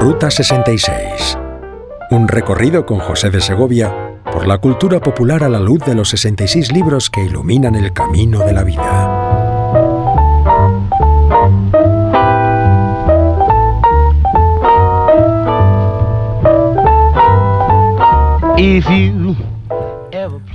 [0.00, 1.36] Ruta 66.
[2.10, 6.08] Un recorrido con José de Segovia por la cultura popular a la luz de los
[6.08, 9.30] 66 libros que iluminan el camino de la vida.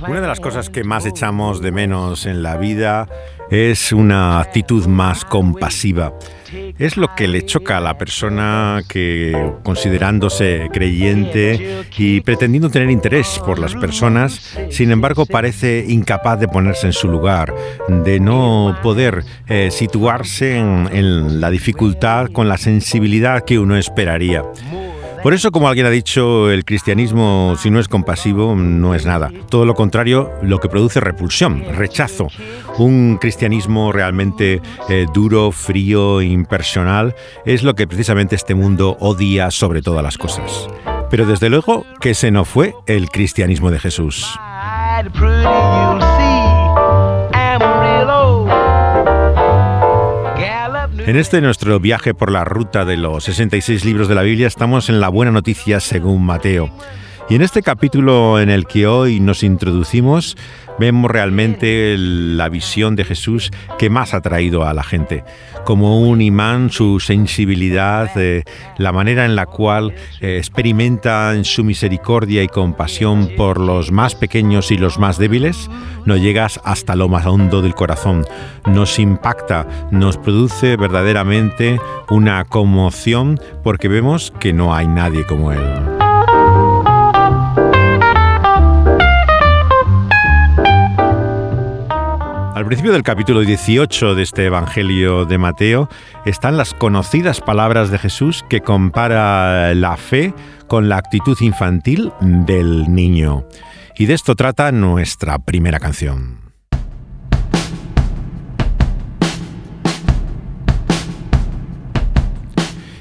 [0.08, 3.06] Una de las cosas que más echamos de menos en la vida
[3.50, 6.12] es una actitud más compasiva.
[6.78, 13.40] Es lo que le choca a la persona que, considerándose creyente y pretendiendo tener interés
[13.44, 17.54] por las personas, sin embargo parece incapaz de ponerse en su lugar,
[17.88, 24.42] de no poder eh, situarse en la dificultad con la sensibilidad que uno esperaría.
[25.26, 29.32] Por eso, como alguien ha dicho, el cristianismo, si no es compasivo, no es nada.
[29.48, 32.28] Todo lo contrario, lo que produce repulsión, rechazo.
[32.78, 39.82] Un cristianismo realmente eh, duro, frío, impersonal, es lo que precisamente este mundo odia sobre
[39.82, 40.68] todas las cosas.
[41.10, 44.32] Pero desde luego que ese no fue el cristianismo de Jesús.
[51.06, 54.88] En este nuestro viaje por la ruta de los 66 libros de la Biblia estamos
[54.88, 56.68] en la buena noticia según Mateo.
[57.28, 60.36] Y en este capítulo en el que hoy nos introducimos,
[60.78, 65.24] vemos realmente la visión de Jesús que más ha traído a la gente.
[65.64, 68.44] Como un imán, su sensibilidad, eh,
[68.78, 74.14] la manera en la cual eh, experimenta en su misericordia y compasión por los más
[74.14, 75.68] pequeños y los más débiles,
[76.04, 78.24] nos llegas hasta lo más hondo del corazón.
[78.66, 86.05] Nos impacta, nos produce verdaderamente una conmoción porque vemos que no hay nadie como Él.
[92.66, 95.88] Al principio del capítulo 18 de este Evangelio de Mateo
[96.24, 100.34] están las conocidas palabras de Jesús que compara la fe
[100.66, 103.46] con la actitud infantil del niño.
[103.96, 106.46] Y de esto trata nuestra primera canción.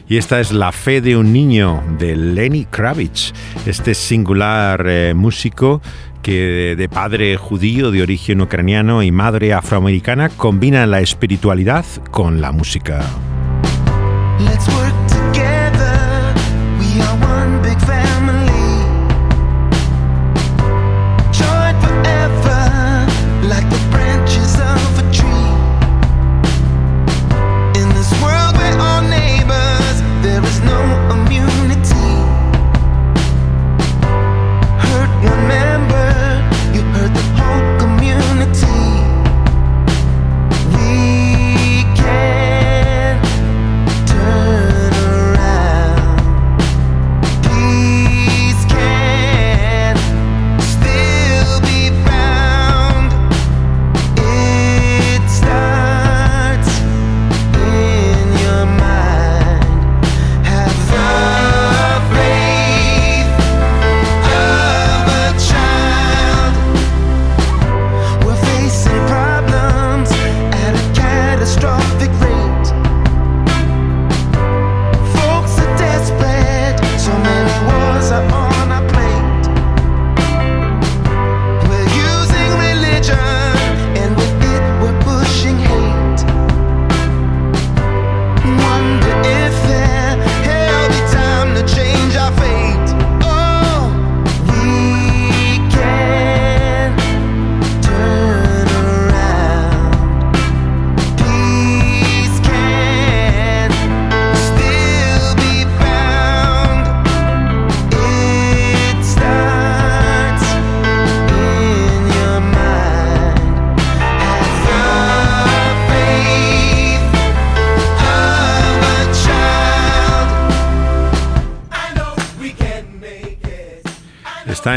[0.07, 3.34] Y esta es La fe de un niño de Lenny Kravitz,
[3.66, 5.81] este singular eh, músico
[6.25, 12.52] que de padre judío de origen ucraniano y madre afroamericana combina la espiritualidad con la
[12.52, 13.06] música.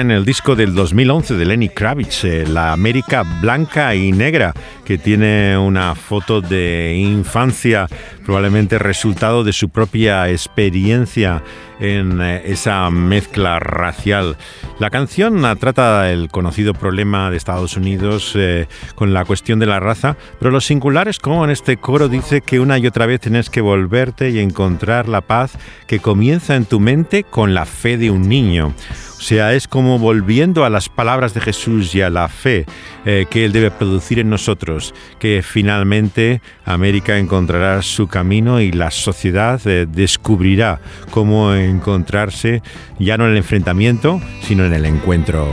[0.00, 4.54] En el disco del 2011 de Lenny Kravitz, eh, La América Blanca y Negra,
[4.84, 7.88] que tiene una foto de infancia,
[8.24, 11.42] probablemente resultado de su propia experiencia
[11.80, 14.36] en eh, esa mezcla racial.
[14.78, 19.80] La canción trata el conocido problema de Estados Unidos eh, con la cuestión de la
[19.80, 23.20] raza, pero lo singular es como en este coro dice que una y otra vez
[23.20, 27.96] tienes que volverte y encontrar la paz que comienza en tu mente con la fe
[27.96, 28.74] de un niño
[29.18, 32.66] O sea, es como volviendo a las palabras de Jesús y a la fe
[33.04, 38.92] eh, que Él debe producir en nosotros, que finalmente América encontrará su camino y la
[38.92, 40.80] sociedad eh, descubrirá
[41.10, 42.62] cómo encontrarse
[43.00, 45.48] ya no en el enfrentamiento, sino en el encuentro.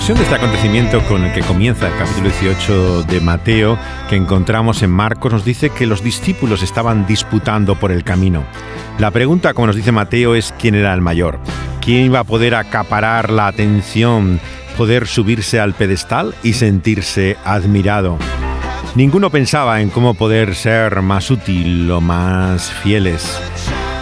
[0.00, 4.82] Versión de este acontecimiento con el que comienza el capítulo 18 de Mateo, que encontramos
[4.82, 8.42] en Marcos, nos dice que los discípulos estaban disputando por el camino.
[8.98, 11.38] La pregunta, como nos dice Mateo, es quién era el mayor,
[11.82, 14.40] quién iba a poder acaparar la atención,
[14.78, 18.16] poder subirse al pedestal y sentirse admirado.
[18.94, 23.38] Ninguno pensaba en cómo poder ser más útil o más fieles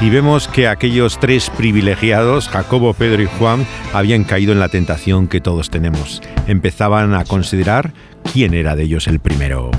[0.00, 5.27] y vemos que aquellos tres privilegiados, Jacobo, Pedro y Juan, habían caído en la tentación
[5.27, 6.23] que todos tenemos.
[6.47, 7.93] Empezaban a considerar
[8.33, 9.71] quién era de ellos el primero.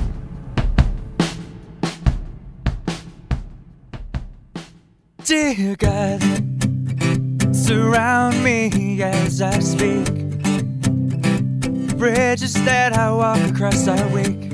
[5.26, 6.20] Dear God,
[7.54, 10.04] surround me as I speak.
[11.96, 14.49] Bridges that I walk across are weak.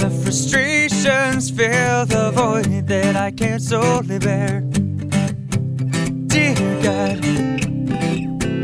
[0.00, 4.60] And the frustrations fill the void that I can't solely bear.
[6.28, 7.20] Dear God,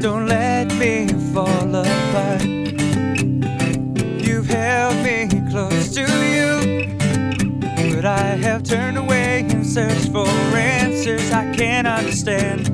[0.00, 2.44] don't let me fall apart.
[4.22, 6.86] You've held me close to you,
[7.96, 12.70] but I have turned away and searched for answers I can't understand.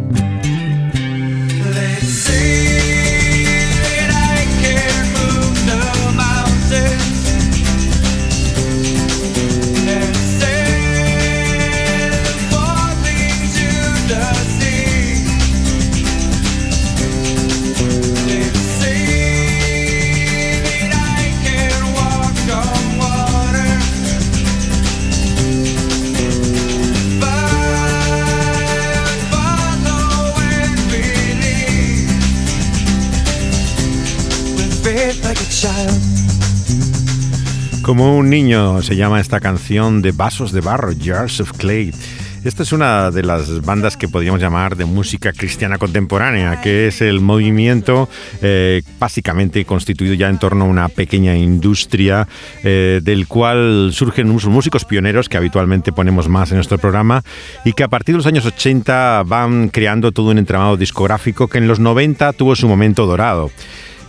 [37.82, 41.92] Como un niño se llama esta canción de Vasos de Barro, Jars of Clay.
[42.44, 47.02] Esta es una de las bandas que podríamos llamar de música cristiana contemporánea, que es
[47.02, 48.08] el movimiento
[48.40, 52.26] eh, básicamente constituido ya en torno a una pequeña industria
[52.64, 57.22] eh, del cual surgen músicos pioneros que habitualmente ponemos más en nuestro programa
[57.66, 61.58] y que a partir de los años 80 van creando todo un entramado discográfico que
[61.58, 63.50] en los 90 tuvo su momento dorado.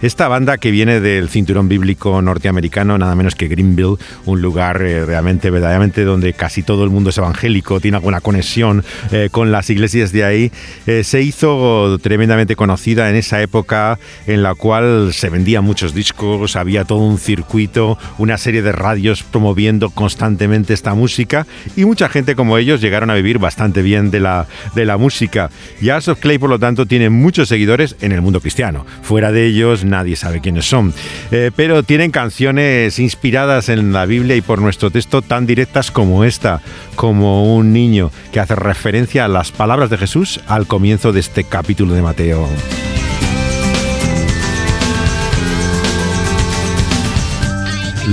[0.01, 5.05] Esta banda que viene del cinturón bíblico norteamericano, nada menos que Greenville, un lugar eh,
[5.05, 9.69] realmente, verdaderamente donde casi todo el mundo es evangélico, tiene alguna conexión eh, con las
[9.69, 10.51] iglesias de ahí,
[10.87, 16.55] eh, se hizo tremendamente conocida en esa época en la cual se vendían muchos discos,
[16.55, 21.45] había todo un circuito, una serie de radios promoviendo constantemente esta música
[21.75, 25.51] y mucha gente como ellos llegaron a vivir bastante bien de la, de la música.
[25.79, 28.87] Jazz of Clay, por lo tanto, tiene muchos seguidores en el mundo cristiano.
[29.03, 30.93] Fuera de ellos, nadie sabe quiénes son.
[31.29, 36.23] Eh, pero tienen canciones inspiradas en la Biblia y por nuestro texto tan directas como
[36.23, 36.61] esta,
[36.95, 41.43] como un niño que hace referencia a las palabras de Jesús al comienzo de este
[41.43, 42.47] capítulo de Mateo.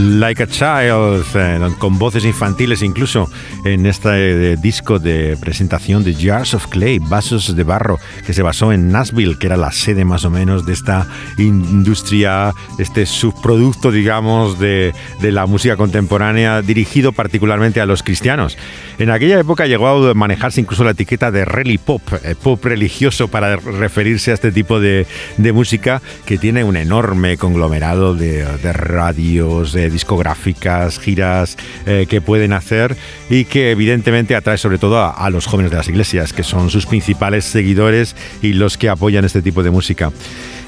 [0.00, 3.28] Like a Child, eh, con voces infantiles incluso
[3.64, 8.42] en este eh, disco de presentación de Jars of Clay, Vasos de Barro, que se
[8.42, 13.90] basó en Nashville, que era la sede más o menos de esta industria, este subproducto,
[13.90, 18.56] digamos, de, de la música contemporánea, dirigido particularmente a los cristianos.
[19.00, 23.26] En aquella época llegó a manejarse incluso la etiqueta de rally pop, eh, pop religioso
[23.26, 28.72] para referirse a este tipo de, de música que tiene un enorme conglomerado de, de
[28.72, 32.96] radios, discográficas, giras eh, que pueden hacer
[33.30, 36.86] y que evidentemente atrae sobre todo a, los jóvenes de las iglesias, que son sus
[36.86, 40.10] principales seguidores y los que apoyan este tipo de música.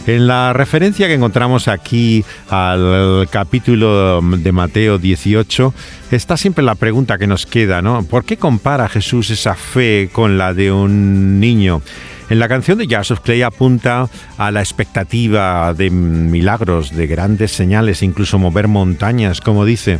[0.06, 5.74] En la referencia que encontramos aquí al capítulo de Mateo 18
[6.10, 8.02] está siempre la pregunta que nos queda, ¿no?
[8.04, 11.82] ¿Por qué compara Jesús esa fe con la de un niño?
[12.30, 14.08] En la canción de Jazz of Clay apunta
[14.38, 19.98] a la expectativa de milagros, de grandes señales, incluso mover montañas, como dice.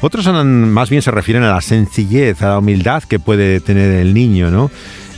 [0.00, 4.14] Otros más bien se refieren a la sencillez, a la humildad que puede tener el
[4.14, 4.70] niño, ¿no?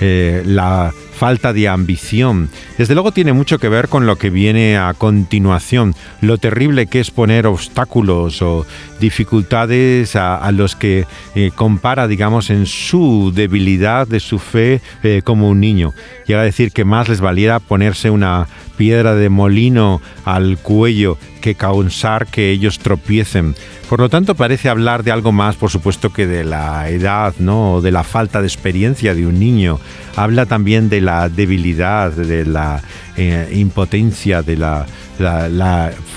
[0.06, 2.50] Eh, la falta de ambición.
[2.76, 7.00] Desde luego tiene mucho que ver con lo que viene a continuación, lo terrible que
[7.00, 8.66] es poner obstáculos o
[9.00, 15.48] dificultades a, los que eh, compara, digamos, en su debilidad de su fe eh, como
[15.48, 15.94] un niño.
[16.26, 18.46] Llega a decir que más les valiera ponerse una
[18.76, 23.54] piedra de molino al cuello que causar que ellos tropiecen.
[23.88, 27.74] Por lo tanto, parece hablar de algo más, por supuesto, que de la edad, ¿no?
[27.74, 29.78] O de la falta de experiencia de un niño.
[30.16, 32.82] Habla también de la debilidad, de la
[33.16, 34.86] eh, impotencia, de la,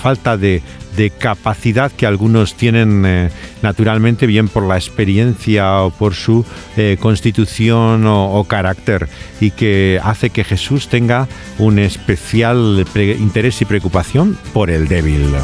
[0.02, 0.62] falta de,
[1.20, 3.30] capacidad que algunos tienen eh,
[3.62, 6.44] naturalmente, bien por la experiencia o por su
[6.76, 9.08] eh, constitución o, carácter,
[9.40, 11.28] y que hace que Jesús tenga
[11.60, 12.84] un especial
[13.20, 15.36] interés y preocupación por el débil.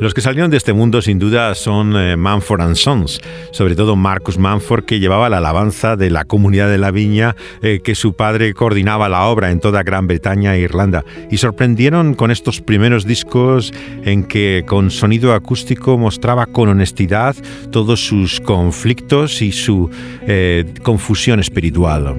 [0.00, 3.96] Los que salieron de este mundo sin duda son eh, Manford and Sons, sobre todo
[3.96, 8.14] Marcus Manford que llevaba la alabanza de la comunidad de la viña eh, que su
[8.14, 13.04] padre coordinaba la obra en toda Gran Bretaña e Irlanda y sorprendieron con estos primeros
[13.04, 17.36] discos en que con sonido acústico mostraba con honestidad
[17.70, 19.90] todos sus conflictos y su
[20.26, 22.16] eh, confusión espiritual.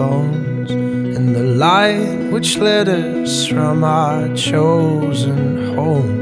[0.00, 0.49] the
[1.60, 6.20] light which led us from our chosen home.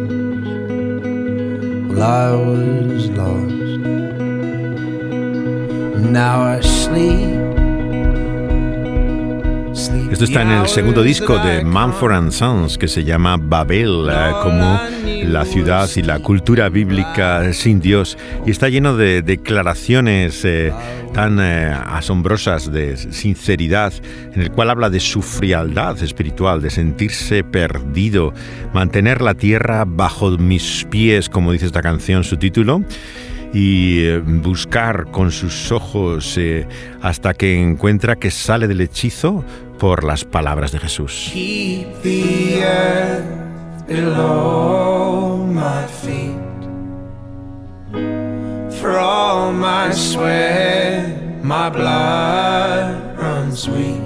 [1.89, 3.55] Well, I was lost.
[6.11, 7.39] Now I sleep.
[10.11, 14.33] Esto está en el segundo disco de Manford and Sons que se llama Babel, eh,
[14.43, 14.81] como
[15.25, 18.19] la ciudad y la cultura bíblica sin Dios.
[18.45, 20.73] Y está lleno de declaraciones eh,
[21.13, 23.93] tan eh, asombrosas de sinceridad,
[24.35, 28.33] en el cual habla de su frialdad espiritual, de sentirse perdido,
[28.73, 32.83] mantener la tierra bajo mis pies, como dice esta canción, su título
[33.53, 36.67] y eh, buscar con sus ojos eh,
[37.01, 39.45] hasta que encuentra que sale del hechizo
[39.79, 41.31] por las palabras de Jesús.
[48.81, 53.99] For all my sweat, my blood runs weak.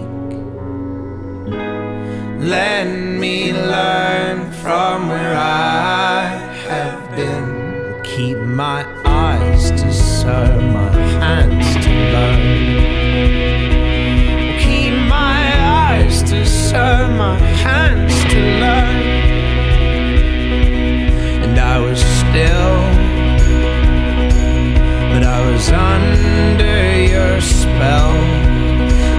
[2.40, 6.24] Let me learn from where I
[6.68, 8.02] have been.
[8.02, 12.40] Keep my eyes to serve, my hands to learn.
[14.58, 19.02] Keep my eyes to serve, my hands to learn.
[21.44, 22.91] And I was still
[25.62, 28.12] was under your spell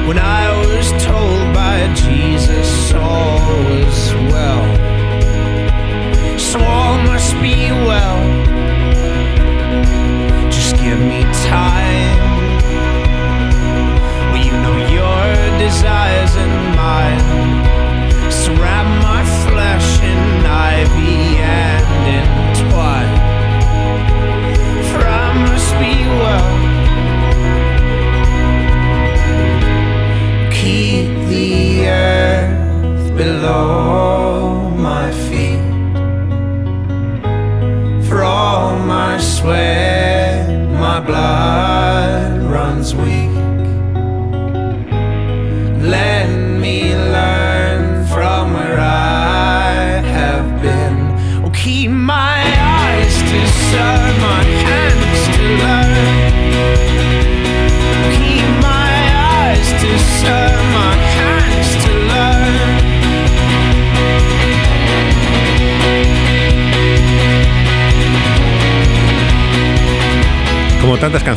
[0.07, 4.65] when I was told by Jesus all was well.
[6.37, 8.21] So all must be well.
[10.51, 11.92] Just give me time.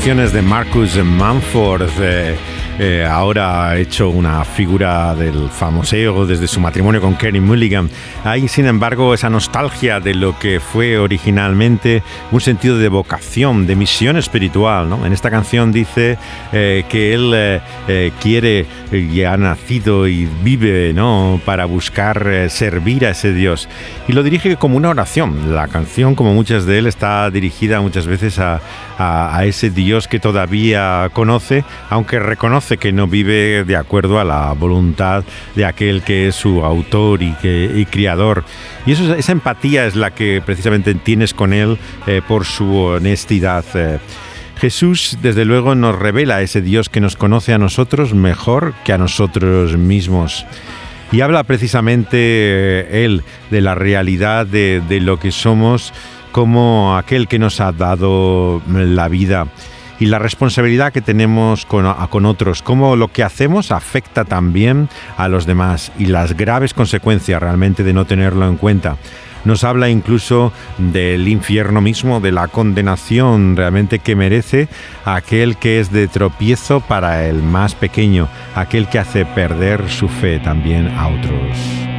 [0.06, 2.36] De Marcus Manford, eh,
[2.78, 7.90] eh, ahora ha hecho una figura del famoseo desde su matrimonio con Kerry Mulligan.
[8.26, 12.02] Hay, sin embargo, esa nostalgia de lo que fue originalmente
[12.32, 14.88] un sentido de vocación, de misión espiritual.
[15.04, 16.18] En esta canción dice
[16.52, 21.40] eh, que él eh, quiere y ha nacido y vive ¿no?
[21.44, 23.68] para buscar servir a ese Dios.
[24.08, 25.54] Y lo dirige como una oración.
[25.54, 28.60] La canción, como muchas de él, está dirigida muchas veces a,
[28.98, 34.52] a ese Dios que todavía conoce, aunque reconoce que no vive de acuerdo a la
[34.52, 38.15] voluntad de aquel que es su autor y, que, criador.
[38.86, 43.64] Y esa empatía es la que precisamente tienes con él eh, por su honestidad.
[43.74, 43.98] Eh.
[44.58, 48.98] Jesús, desde luego, nos revela ese Dios que nos conoce a nosotros mejor que a
[48.98, 50.46] nosotros mismos.
[51.12, 55.92] Y habla precisamente eh, él de la realidad de lo que somos
[56.36, 59.46] como aquel que nos ha dado la vida
[59.98, 65.28] y la responsabilidad que tenemos con, con, otros, cómo lo que hacemos afecta también a
[65.28, 68.96] los demás y las graves consecuencias realmente de no tenerlo en cuenta.
[69.46, 74.68] Nos habla incluso del infierno mismo, de la condenación realmente que merece
[75.04, 80.40] aquel que es de tropiezo para el más pequeño, aquel que hace perder su fe
[80.40, 81.95] también a otros.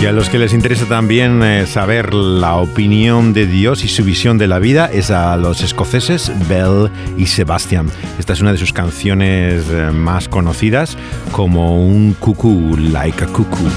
[0.00, 4.02] Y a los que les interesa también eh, saber la opinión de Dios y su
[4.02, 7.90] visión de la vida es a los escoceses Bell y Sebastian.
[8.18, 10.96] Esta es una de sus canciones eh, más conocidas
[11.32, 13.68] como un cuckoo, like a cuckoo.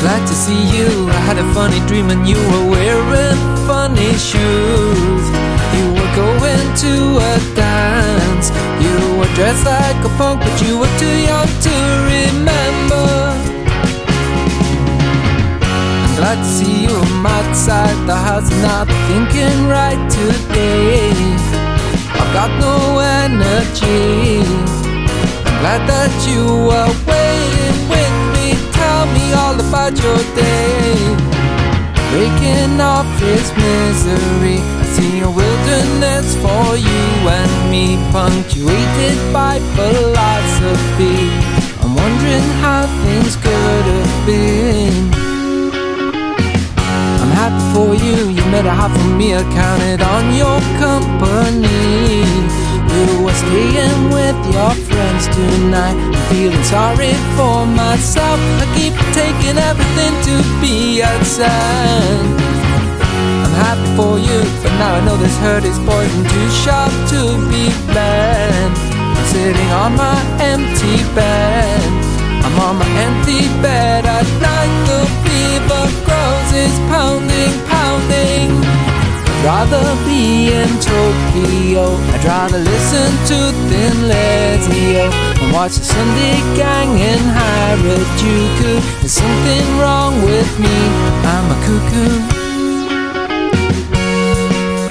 [0.00, 1.10] Glad to see you.
[1.10, 5.24] I had a funny dream and you were wearing funny shoes.
[5.76, 8.50] You were going to a dance.
[8.80, 11.69] You were dressed like a punk, but you were too young to
[16.30, 16.94] To see you.
[16.94, 21.10] I'm outside the house, not thinking right today.
[22.14, 24.38] I've got no energy.
[25.42, 28.54] I'm glad that you are waiting with me.
[28.70, 30.94] Tell me all about your day.
[32.14, 34.62] Breaking off this misery.
[34.62, 41.26] I see a wilderness for you and me, punctuated by philosophy.
[41.82, 45.29] I'm wondering how things could have been
[48.66, 52.24] a half for me, I counted on your company.
[52.92, 55.96] You were staying with your friends tonight.
[55.96, 58.40] I'm feeling sorry for myself.
[58.60, 62.26] I keep taking everything to be outside.
[63.44, 67.20] I'm happy for you, but now I know this hurt is poison too sharp to
[67.48, 68.72] be bled.
[68.92, 72.09] I'm sitting on my empty bed.
[72.50, 74.74] I'm on my empty bed at night.
[74.90, 78.50] The fever grows, it's pounding, pounding.
[79.30, 81.94] I'd rather be in Tokyo.
[82.12, 83.38] I'd rather listen to
[83.70, 88.72] Thin Lizzy and watch the Sunday Gang in Harajuku.
[88.98, 90.76] There's something wrong with me.
[91.22, 92.39] I'm a cuckoo.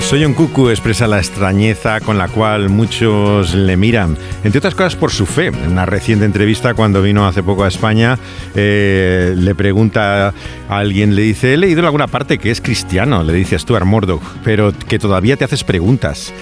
[0.09, 4.95] Soy un cucu expresa la extrañeza con la cual muchos le miran, entre otras cosas
[4.95, 5.49] por su fe.
[5.49, 8.17] En una reciente entrevista cuando vino hace poco a España,
[8.55, 10.33] eh, le pregunta
[10.67, 13.85] a alguien, le dice, he leído en alguna parte que es cristiano, le dice Stuart
[13.85, 16.33] Murdoch, pero que todavía te haces preguntas.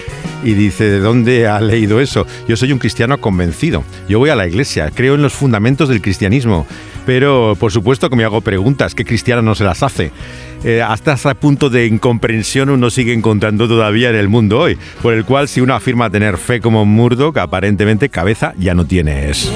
[0.42, 2.26] Y dice, ¿de dónde ha leído eso?
[2.48, 3.84] Yo soy un cristiano convencido.
[4.08, 6.66] Yo voy a la iglesia, creo en los fundamentos del cristianismo,
[7.04, 10.10] pero por supuesto que me hago preguntas, ¿qué cristiano no se las hace?
[10.64, 15.14] Eh, hasta ese punto de incomprensión uno sigue encontrando todavía en el mundo hoy, por
[15.14, 19.50] el cual si uno afirma tener fe como Murdoch, aparentemente cabeza ya no tienes.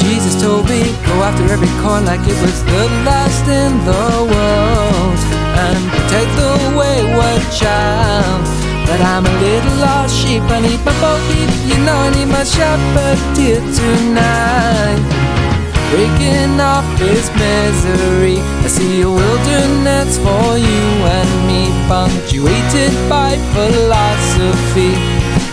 [0.00, 1.68] Jesus told me, go after every
[2.04, 4.81] like it was the last in the world
[5.74, 8.44] and protect the wayward child.
[8.86, 11.12] But I'm a little lost sheep, I need my bo
[11.70, 15.00] you know I need my shepherd dear tonight.
[15.92, 20.84] Breaking off this misery, I see a wilderness for you
[21.16, 24.94] and me, punctuated by philosophy.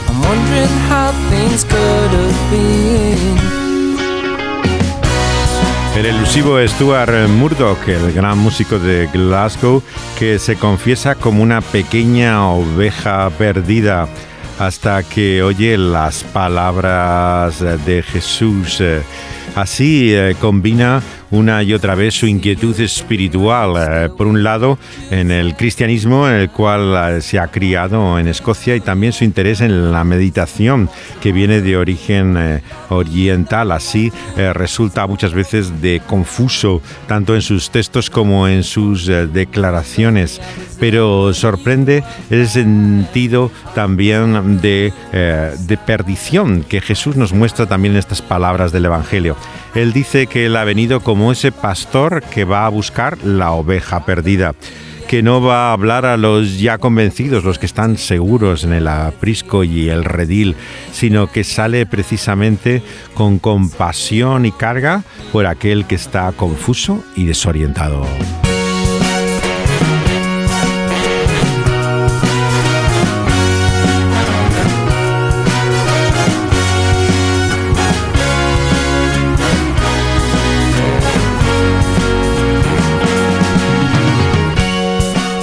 [0.08, 3.69] I'm wondering how things could have been.
[5.96, 9.84] El elusivo Stuart Murdoch, el gran músico de Glasgow,
[10.18, 14.08] que se confiesa como una pequeña oveja perdida
[14.60, 18.82] hasta que oye las palabras de Jesús.
[19.56, 23.74] Así eh, combina una y otra vez su inquietud espiritual.
[23.78, 24.78] Eh, por un lado,
[25.12, 29.24] en el cristianismo, en el cual eh, se ha criado en Escocia, y también su
[29.24, 30.90] interés en la meditación,
[31.22, 33.72] que viene de origen eh, oriental.
[33.72, 40.42] Así resulta muchas veces de confuso, tanto en sus textos como en sus declaraciones.
[40.80, 48.22] Pero sorprende el sentido también de, de perdición que Jesús nos muestra también en estas
[48.22, 49.36] palabras del Evangelio.
[49.76, 54.06] Él dice que él ha venido como ese pastor que va a buscar la oveja
[54.06, 54.54] perdida
[55.10, 58.88] que no va a hablar a los ya convencidos, los que están seguros en el
[58.88, 60.56] aprisco y el redil,
[60.92, 62.84] sino que sale precisamente
[63.16, 65.02] con compasión y carga
[65.32, 68.06] por aquel que está confuso y desorientado.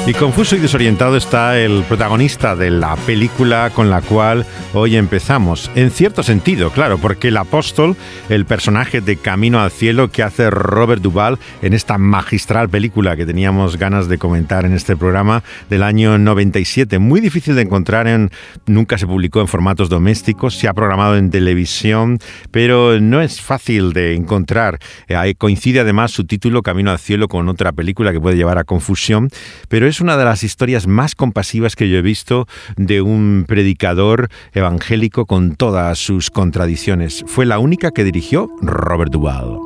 [0.07, 5.69] Y confuso y desorientado está el protagonista de la película con la cual hoy empezamos.
[5.75, 7.97] En cierto sentido, claro, porque el apóstol,
[8.29, 13.27] el personaje de Camino al Cielo que hace Robert Duvall en esta magistral película que
[13.27, 18.31] teníamos ganas de comentar en este programa del año 97, muy difícil de encontrar, en,
[18.67, 22.21] nunca se publicó en formatos domésticos, se ha programado en televisión,
[22.53, 24.79] pero no es fácil de encontrar.
[25.09, 28.63] Eh, coincide además su título Camino al Cielo con otra película que puede llevar a
[28.63, 29.31] confusión,
[29.69, 33.47] pero es es una de las historias más compasivas que yo he visto de un
[33.49, 37.25] predicador evangélico con todas sus contradicciones.
[37.27, 39.59] Fue la única que dirigió Robert Duvall.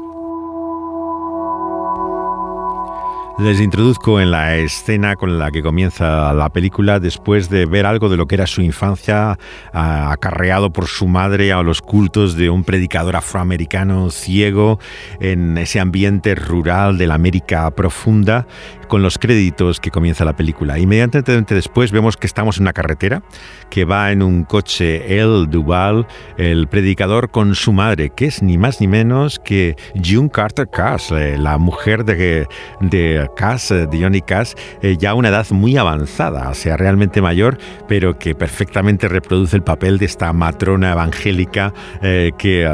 [3.40, 8.10] Les introduzco en la escena con la que comienza la película después de ver algo
[8.10, 9.38] de lo que era su infancia,
[9.72, 14.78] acarreado por su madre a los cultos de un predicador afroamericano ciego
[15.20, 18.46] en ese ambiente rural de la América profunda
[18.90, 20.76] con los créditos que comienza la película.
[20.76, 23.22] Inmediatamente después vemos que estamos en una carretera,
[23.70, 28.58] que va en un coche el Duval, el predicador, con su madre, que es ni
[28.58, 32.48] más ni menos que June Carter Cass, eh, la mujer de,
[32.80, 37.22] de Cass, de Johnny Cass, eh, ya a una edad muy avanzada, o sea, realmente
[37.22, 41.72] mayor, pero que perfectamente reproduce el papel de esta matrona evangélica
[42.02, 42.68] eh, que,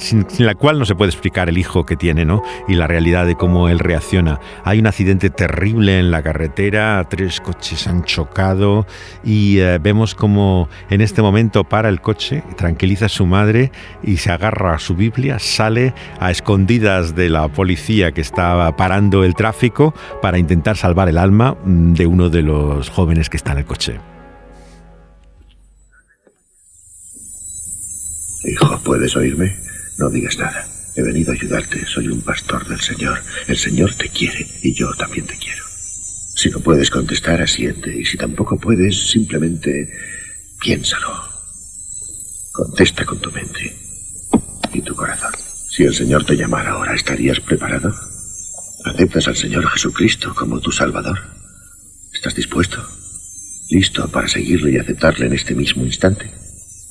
[0.00, 2.42] sin, sin, la cual no se puede explicar el hijo que tiene ¿no?
[2.66, 4.40] y la realidad de cómo él reacciona.
[4.64, 8.86] Hay un accidente terrible en la carretera, tres coches han chocado
[9.24, 13.70] y eh, vemos como en este momento para el coche, tranquiliza a su madre
[14.02, 19.24] y se agarra a su Biblia, sale a escondidas de la policía que estaba parando
[19.24, 23.52] el tráfico para intentar salvar el alma mm, de uno de los jóvenes que está
[23.52, 24.00] en el coche.
[28.44, 29.56] Hijo, ¿puedes oírme?
[29.98, 30.64] No digas nada.
[30.96, 31.84] He venido a ayudarte.
[31.86, 33.20] Soy un pastor del Señor.
[33.48, 35.64] El Señor te quiere y yo también te quiero.
[36.36, 37.96] Si no puedes contestar, asiente.
[37.96, 39.88] Y si tampoco puedes, simplemente
[40.60, 41.08] piénsalo.
[42.52, 43.76] Contesta con tu mente
[44.72, 45.32] y tu corazón.
[45.68, 47.92] Si el Señor te llamara ahora, ¿estarías preparado?
[48.84, 51.18] ¿Aceptas al Señor Jesucristo como tu Salvador?
[52.12, 52.86] ¿Estás dispuesto?
[53.70, 56.30] ¿Listo para seguirle y aceptarle en este mismo instante?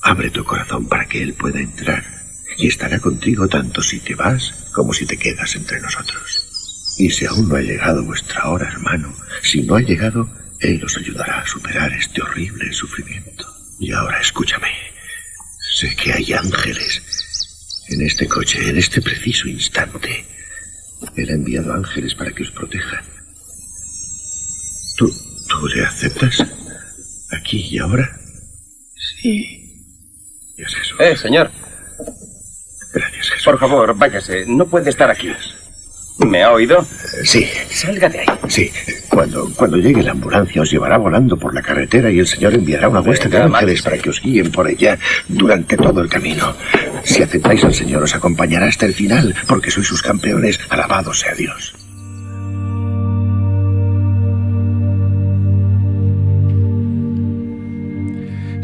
[0.02, 2.23] Abre tu corazón para que Él pueda entrar
[2.56, 6.94] y estará contigo tanto si te vas como si te quedas entre nosotros.
[6.98, 9.12] Y si aún no ha llegado vuestra hora, hermano,
[9.42, 10.28] si no ha llegado,
[10.60, 13.46] Él os ayudará a superar este horrible sufrimiento.
[13.80, 14.68] Y ahora escúchame.
[15.74, 17.02] Sé que hay ángeles
[17.88, 20.24] en este coche, en este preciso instante.
[21.16, 23.04] Él ha enviado ángeles para que os protejan.
[24.96, 25.12] ¿Tú,
[25.48, 26.44] tú le aceptas?
[27.30, 28.08] ¿Aquí y ahora?
[29.20, 29.64] Sí.
[30.56, 31.00] ¿Y es eso?
[31.00, 31.50] Eh, señor.
[32.94, 33.44] Gracias, Jesús.
[33.44, 34.44] Por favor, váyase.
[34.46, 35.30] No puede estar aquí.
[36.18, 36.78] ¿Me ha oído?
[36.80, 38.26] Eh, sí, Salga de ahí.
[38.48, 38.70] sí.
[39.08, 42.88] Cuando, cuando llegue la ambulancia os llevará volando por la carretera y el Señor enviará
[42.88, 44.96] una hueste de ángeles para que os guíen por ella
[45.28, 46.54] durante todo el camino.
[47.02, 50.60] Si aceptáis al Señor os acompañará hasta el final, porque sois sus campeones.
[50.68, 51.74] Alabado sea Dios.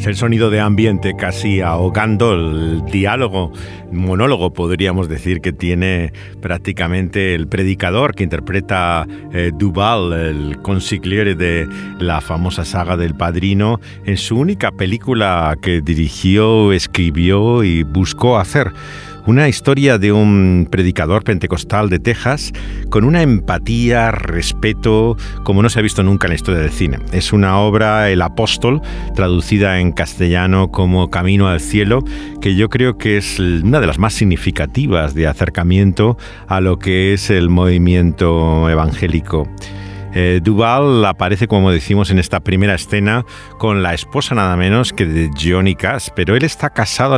[0.01, 3.53] Es el sonido de ambiente casi ahogando el diálogo,
[3.93, 11.69] monólogo podríamos decir que tiene prácticamente el predicador que interpreta eh, Duval, el consigliere de
[11.99, 18.73] la famosa saga del Padrino, en su única película que dirigió, escribió y buscó hacer
[19.31, 22.53] una historia de un predicador pentecostal de Texas
[22.89, 26.99] con una empatía, respeto, como no se ha visto nunca en la historia del cine.
[27.13, 28.83] Es una obra, El Apóstol,
[29.15, 32.03] traducida en castellano como Camino al Cielo,
[32.41, 37.13] que yo creo que es una de las más significativas de acercamiento a lo que
[37.13, 39.49] es el movimiento evangélico.
[40.15, 43.25] Eh, Duval aparece, como decimos en esta primera escena,
[43.59, 47.11] con la esposa nada menos que de Johnny Cash, pero él está casado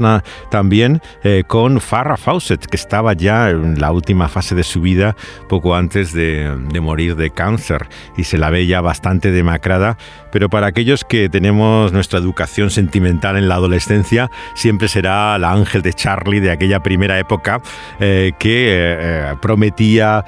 [0.51, 5.17] también eh, con Farrah Fawcett, que estaba ya en la última fase de su vida,
[5.49, 9.97] poco antes de, de morir de cáncer, y se la ve ya bastante demacrada,
[10.33, 15.83] pero para aquellos que tenemos nuestra educación sentimental en la adolescencia, siempre será la ángel
[15.83, 17.61] de Charlie de aquella primera época
[18.01, 20.25] eh, que prometía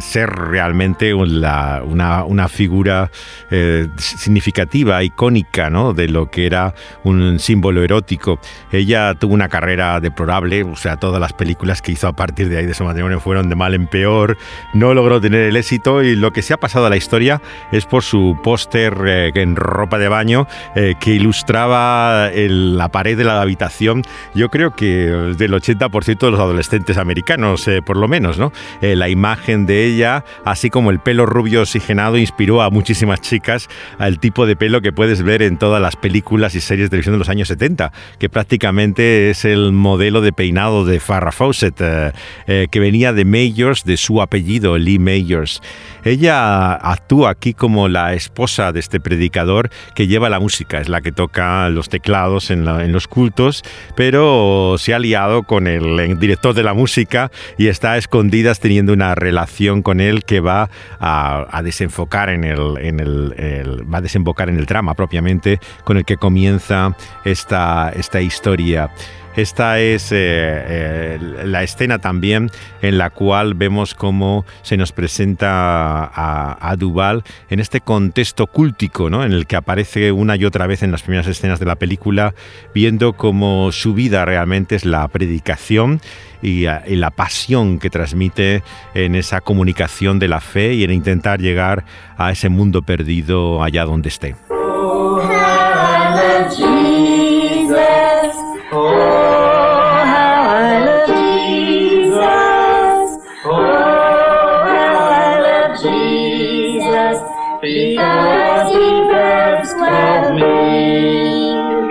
[0.00, 3.10] ser realmente una, figura
[3.50, 5.94] eh, significativa, icónica, ¿no?
[5.94, 8.38] De lo que era un símbolo erótico.
[8.70, 12.58] Ella tuvo una carrera deplorable, o sea, todas las películas que hizo a partir de
[12.58, 14.36] ahí de su matrimonio fueron de mal en peor,
[14.74, 17.40] no logró tener el éxito y lo que se ha pasado a la historia
[17.72, 23.24] es por su póster eh, en ropa de baño eh, que ilustraba la pared de
[23.24, 24.02] la habitación,
[24.34, 28.52] yo creo que del 80% de los adolescentes americanos, por lo menos, ¿no?
[28.80, 34.18] la imagen de ella, así como el pelo rubio oxigenado inspiró a muchísimas chicas al
[34.18, 37.18] tipo de pelo que puedes ver en todas las películas y series de televisión de
[37.18, 42.12] los años 70, que prácticamente es el modelo de peinado de Farrah Fawcett, eh,
[42.46, 45.60] eh, que venía de Mayors, de su apellido, Lee Mayors.
[46.04, 51.00] Ella actúa aquí como la esposa de este predicador que lleva la música, es la
[51.00, 53.62] que toca los teclados en, los cultos,
[53.96, 58.92] pero se ha liado con el, director de la música y está a escondidas teniendo
[58.92, 60.68] una relación con él que va
[61.00, 66.16] a, desenfocar en el, el, va a desembocar en el drama propiamente con el que
[66.16, 68.90] comienza esta, esta historia.
[69.36, 72.50] Esta es eh, eh, la escena también
[72.82, 79.24] en la cual vemos cómo se nos presenta a, Duval en este contexto cúltico, ¿no?
[79.24, 82.34] en el que aparece una y otra vez en las primeras escenas de la película,
[82.74, 86.00] viendo cómo su vida realmente es la predicación
[86.42, 88.62] y, y, la pasión que transmite
[88.94, 91.84] en esa comunicación de la fe y en intentar llegar
[92.16, 94.34] a ese mundo perdido allá donde esté.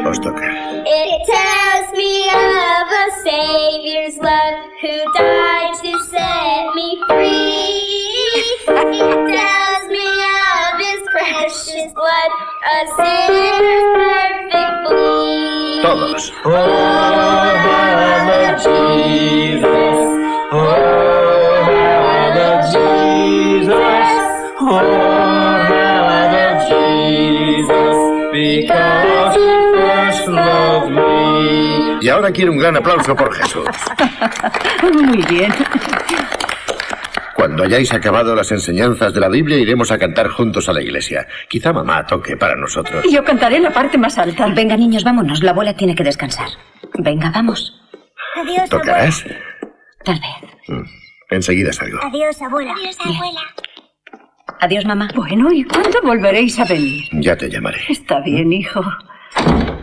[0.06, 0.46] Os toca.
[0.86, 8.54] It tells me of a Savior's love who died to set me free.
[8.68, 12.32] It tells me of His precious blood,
[12.70, 15.82] a sinner's perfect bleed.
[15.82, 16.32] Todos.
[16.46, 19.98] Oh, how I love Jesus.
[20.52, 20.70] Oh,
[21.66, 23.74] how I love Jesus.
[24.62, 25.13] Oh.
[32.04, 33.66] Y ahora quiero un gran aplauso por Jesús.
[34.94, 35.54] Muy bien.
[37.34, 41.26] Cuando hayáis acabado las enseñanzas de la Biblia, iremos a cantar juntos a la iglesia.
[41.48, 43.06] Quizá mamá toque para nosotros.
[43.10, 44.48] Yo cantaré la parte más alta.
[44.48, 45.42] Venga, niños, vámonos.
[45.44, 46.50] La abuela tiene que descansar.
[47.00, 47.74] Venga, vamos.
[48.36, 49.24] Adiós, ¿Tocarás?
[50.04, 50.52] Tal vez.
[50.68, 50.84] Mm,
[51.30, 52.00] Enseguida salgo.
[52.04, 52.74] Adiós, abuela.
[52.74, 53.42] Adiós, abuela.
[54.60, 55.08] Adiós, mamá.
[55.16, 57.06] Bueno, ¿y cuándo volveréis a venir?
[57.14, 57.80] Ya te llamaré.
[57.88, 58.82] Está bien, hijo.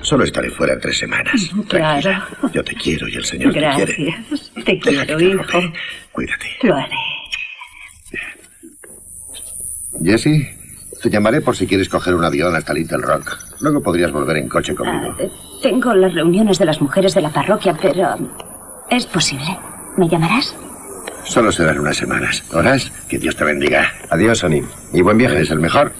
[0.03, 1.51] Solo estaré fuera tres semanas.
[1.69, 2.11] Claro.
[2.53, 3.89] Yo te quiero y el Señor Gracias.
[3.91, 4.17] te quiere.
[4.83, 5.73] Te Deja que quiero, te hijo.
[6.13, 6.47] Cuídate.
[6.63, 6.97] Lo haré.
[10.03, 10.49] Jessie,
[11.03, 13.37] te llamaré por si quieres coger un avión hasta Little Rock.
[13.61, 15.15] Luego podrías volver en coche conmigo.
[15.21, 15.25] Ah,
[15.63, 18.17] tengo las reuniones de las mujeres de la parroquia, pero
[18.89, 19.59] es posible.
[19.97, 20.57] ¿Me llamarás?
[21.25, 22.43] Solo serán unas semanas.
[22.53, 23.93] Horas, que Dios te bendiga.
[24.11, 24.63] Adiós, Ani.
[24.93, 25.37] Y buen viaje.
[25.37, 25.93] Eres el mejor.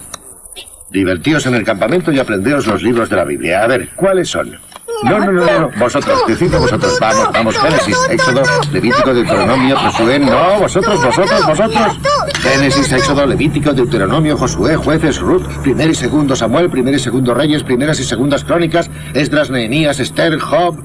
[0.91, 3.63] Divertíos en el campamento y aprendeos los libros de la Biblia.
[3.63, 4.59] A ver, ¿cuáles son?
[5.05, 5.71] No, no, no, no.
[5.79, 6.99] Vosotros, decidme vosotros.
[7.01, 7.59] Vamos, vamos.
[7.59, 10.19] Génesis, Éxodo, Levítico, Deuteronomio, Josué.
[10.19, 11.99] No, vosotros, vosotros, vosotros.
[12.43, 17.63] Génesis, Éxodo, Levítico, Deuteronomio, Josué, Jueces, Ruth, Primer y Segundo Samuel, Primer y Segundo Reyes,
[17.63, 20.77] Primeras y Segundas Crónicas, Esdras, Nehemías, Esther, Job,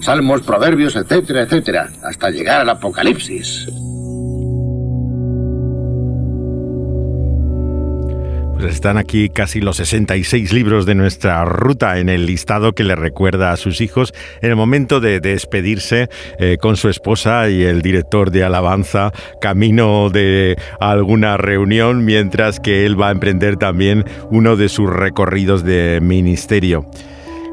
[0.00, 3.68] Salmos, Proverbios, etcétera, etcétera, hasta llegar al Apocalipsis.
[8.66, 13.52] Están aquí casi los 66 libros de nuestra ruta en el listado que le recuerda
[13.52, 18.30] a sus hijos en el momento de despedirse eh, con su esposa y el director
[18.30, 24.68] de alabanza camino de alguna reunión mientras que él va a emprender también uno de
[24.68, 26.86] sus recorridos de ministerio.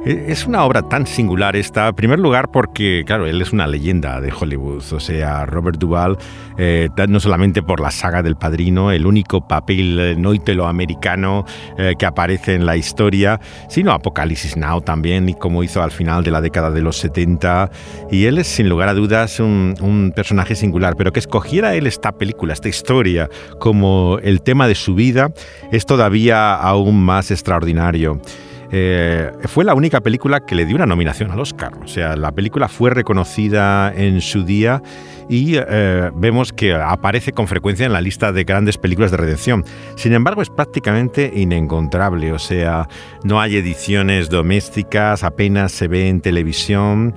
[0.05, 3.65] E, es una obra tan singular esta, en primer lugar porque, claro, él es una
[3.65, 6.17] leyenda de Hollywood, o sea, Robert Duvall,
[6.57, 11.45] eh, no solamente por la saga del Padrino, el único papel eh, no italoamericano
[11.77, 16.23] eh, que aparece en la historia, sino Apocalipsis Now también, y como hizo al final
[16.23, 17.71] de la década de los 70,
[18.11, 21.87] y él es sin lugar a dudas un, un personaje singular, pero que escogiera él
[21.87, 23.27] esta película, esta historia,
[23.59, 25.33] como el tema de su vida,
[25.71, 28.21] es todavía aún más extraordinario.
[28.71, 31.73] Eh, fue la única película que le dio una nominación al Oscar.
[31.83, 34.81] O sea, la película fue reconocida en su día
[35.29, 39.65] y eh, vemos que aparece con frecuencia en la lista de grandes películas de redención.
[39.95, 42.31] Sin embargo, es prácticamente inencontrable.
[42.31, 42.87] O sea,
[43.23, 47.13] no hay ediciones domésticas, apenas se ve en televisión.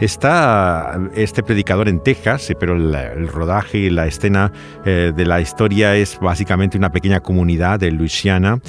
[0.00, 4.52] Está este predicador en Texas, pero el, rodaje y la escena
[4.84, 8.60] eh, de la historia es básicamente una pequeña comunidad de Luisiana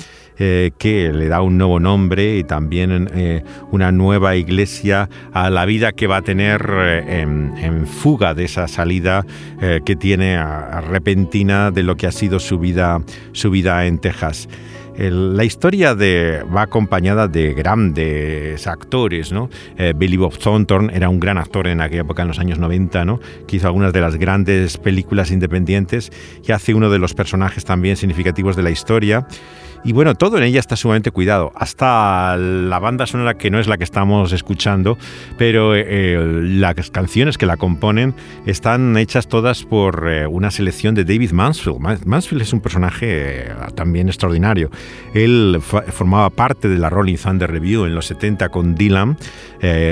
[0.41, 5.65] eh, que le da un nuevo nombre y también eh, una nueva iglesia a la
[5.65, 9.25] vida que va a tener eh, en, fuga de esa salida
[9.83, 10.41] que tiene
[10.81, 13.01] repentina de lo que ha sido su vida,
[13.33, 14.47] su vida en Texas.
[15.01, 19.49] La historia va acompañada de grandes actores, ¿no?
[19.95, 23.21] Billy Bob Thornton era un gran actor en aquella época, en los años 90, ¿no?
[23.47, 26.11] Que hizo algunas de las grandes películas independientes
[26.45, 29.25] y hace uno de los personajes también significativos de la historia.
[29.83, 33.67] Y bueno, todo en ella está sumamente cuidado, hasta la banda sonora que no es
[33.67, 34.97] la que estamos escuchando,
[35.37, 38.13] pero eh, eh, las canciones que la componen
[38.45, 41.79] están hechas todas por eh, una selección de David Mansfield.
[42.05, 44.69] Mansfield es un personaje también extraordinario.
[45.13, 49.17] Él formaba parte de la Rolling Thunder Review en los 70 con Dylan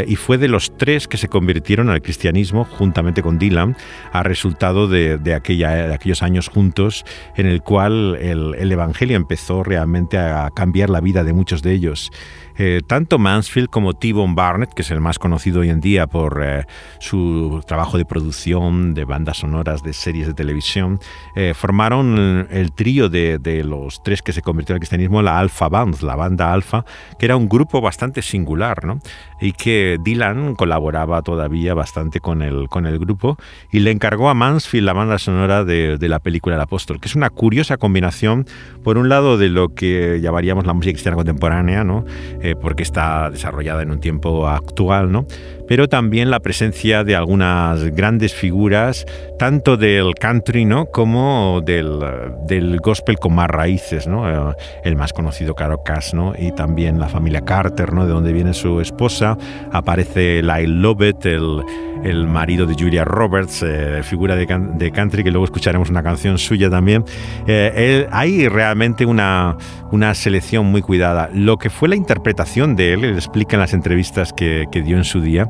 [0.08, 3.76] y fue de los tres que se convirtieron al cristianismo juntamente con Dylan
[4.12, 9.64] a resultado de, aquella, de aquellos años juntos en el cual el, el Evangelio empezó
[9.64, 9.77] realmente
[10.18, 12.12] a cambiar la vida de muchos de ellos.
[12.58, 16.42] Eh, tanto Mansfield como T-Bone Barnett, que es el más conocido hoy en día por
[16.44, 16.66] eh,
[17.00, 21.00] su trabajo de producción de bandas sonoras de series de televisión,
[21.36, 26.02] eh, formaron el trío de, los tres que se convirtió al cristianismo, la Alpha Band,
[26.02, 26.86] la banda Alpha,
[27.20, 29.00] que era un grupo bastante singular, ¿no?
[29.40, 33.38] y que Dylan colaboraba todavía bastante con el, con el grupo
[33.72, 37.08] y le encargó a Mansfield la banda sonora de, de la película El Apóstol, que
[37.08, 38.46] es una curiosa combinación,
[38.84, 42.06] por un lado, de lo que llamaríamos la música cristiana contemporánea, ¿no?
[42.48, 45.26] Eh, porque está desarrollada en un tiempo actual, ¿no?
[45.68, 49.06] Pero también la presencia de algunas grandes figuras,
[49.38, 50.88] tanto del country ¿no?
[50.88, 52.00] como del,
[52.46, 54.52] del gospel con más raíces, ¿no?
[54.52, 56.34] Eh, el más conocido Caro Cass, ¿no?
[56.38, 58.06] y también la familia Carter, ¿no?
[58.06, 59.38] de donde viene su esposa,
[59.72, 61.62] aparece Lyle Lovett, el,
[62.04, 66.38] el marido de Julia Roberts, eh, figura de, de, country, que luego escucharemos una canción
[66.38, 67.04] suya también.
[67.48, 69.58] Eh, hay realmente una,
[69.92, 71.30] una selección muy cuidada.
[71.34, 74.98] Lo que fue la interpretación de él, él explica en las entrevistas que, que dio
[74.98, 75.50] en su día,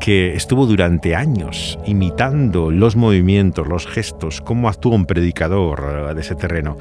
[0.00, 6.20] que estuvo durante años imitando los movimientos, los gestos, cómo actúa un predicador eh, de
[6.20, 6.76] ese terreno.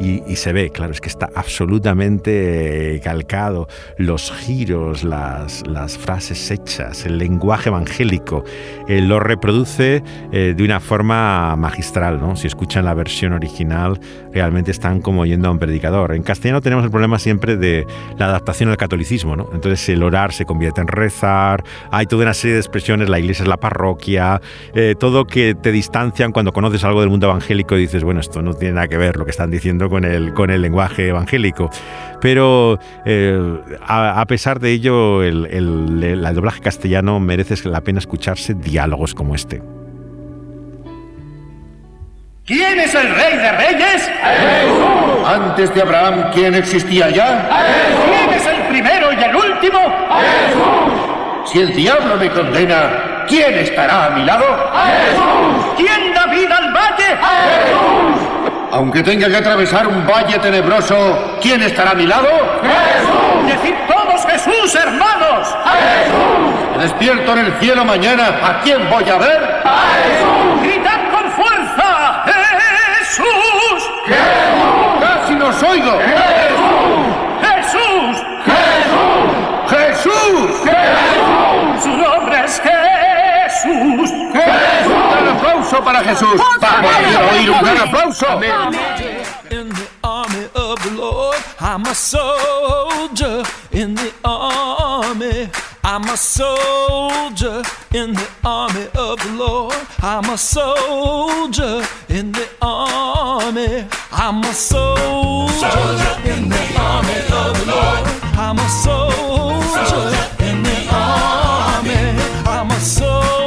[0.00, 5.62] Y, se ve, claro, es que está absolutamente eh, calcado los giros, las,
[5.98, 8.42] frases hechas, el lenguaje evangélico,
[8.88, 12.18] eh, lo reproduce de una forma magistral.
[12.18, 12.34] ¿no?
[12.36, 14.00] Si escuchan la versión original,
[14.32, 16.14] realmente están como yendo a un predicador.
[16.14, 19.36] En castellano tenemos el problema siempre de la adaptación al catolicismo.
[19.36, 19.50] ¿no?
[19.52, 23.42] Entonces el orar se convierte en rezar, hay todo una serie de expresiones, la iglesia
[23.42, 24.40] es la parroquia,
[24.74, 28.42] eh, todo que te distancian cuando conoces algo del mundo evangélico y dices, bueno, esto
[28.42, 31.70] no tiene nada que ver lo que están diciendo con el, con el lenguaje evangélico.
[32.20, 39.14] Pero eh, a, pesar de ello, el, el, doblaje castellano merece la pena escucharse diálogos
[39.14, 39.62] como este.
[42.46, 44.10] ¿Quién es el rey de reyes?
[45.24, 47.48] Antes de Abraham, ¿quién existía ya?
[48.04, 49.78] ¿Quién es el primero y el último?
[50.18, 50.79] ¡Jesús!
[51.50, 54.44] Si el diablo me condena, ¿quién estará a mi lado?
[54.72, 55.74] ¡Jesús!
[55.76, 57.08] ¿Quién da vida al valle?
[57.08, 58.50] ¡Jesús!
[58.70, 62.28] Aunque tenga que atravesar un valle tenebroso, ¿quién estará a mi lado?
[62.62, 63.46] ¡Jesús!
[63.48, 65.56] Decid todos Jesús, hermanos.
[65.64, 66.82] ¡Jesús!
[66.82, 69.62] Despierto en el cielo mañana, ¿a quién voy a ver?
[69.64, 70.62] ¡Jesús!
[70.62, 72.22] ¡Gritad con fuerza!
[72.26, 73.26] ¡Jesús!
[74.06, 75.00] ¡Jesús!
[75.00, 75.98] ¡Casi nos oigo!
[75.98, 76.49] ¡Jesús!
[85.80, 86.40] aplauso para Jesús.
[86.60, 88.26] Vamos a oír un gran aplauso.
[89.50, 95.48] In the army of the Lord, I'm a soldier in the army.
[95.82, 97.62] I'm a soldier
[97.92, 99.74] in the army of the Lord.
[100.02, 103.86] I'm a soldier in the army.
[104.12, 108.06] I'm a soldier, soldier in the army of the Lord.
[108.36, 112.22] I'm a soldier, soldier in the army.
[112.46, 113.39] I'm a soldier.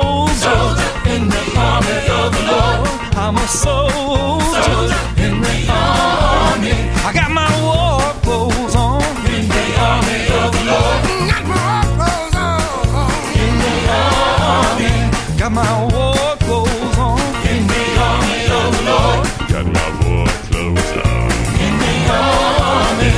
[1.93, 2.89] soldier of the Lord.
[3.15, 6.73] I'm a soldier, in the army.
[7.06, 11.01] I got my war clothes on in the army of the Lord.
[11.29, 13.12] Got my war clothes on
[13.43, 14.93] in the army.
[15.38, 17.20] Got my war clothes on
[17.51, 19.26] in the army of the Lord.
[19.51, 21.32] Got my war clothes on
[21.65, 23.13] in the army.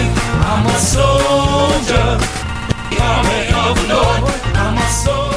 [0.51, 2.09] I'm a soldier,
[2.89, 4.33] the army of the Lord.
[4.55, 5.34] I'm a soldier.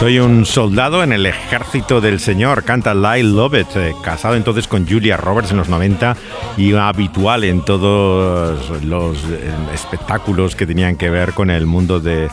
[0.00, 4.88] Soy un soldado en el ejército del Señor, canta Lyle Lovett, eh, casado entonces con
[4.88, 6.16] Julia Roberts en los 90
[6.56, 12.30] y habitual en todos los eh, espectáculos que tenían que ver con el mundo de,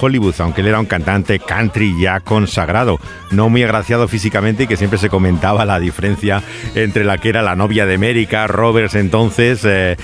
[0.00, 2.98] Hollywood, aunque él era un cantante country ya consagrado,
[3.30, 6.42] no muy agraciado físicamente y que siempre se comentaba la diferencia
[6.74, 9.96] entre la que era la novia de América, Roberts entonces, eh,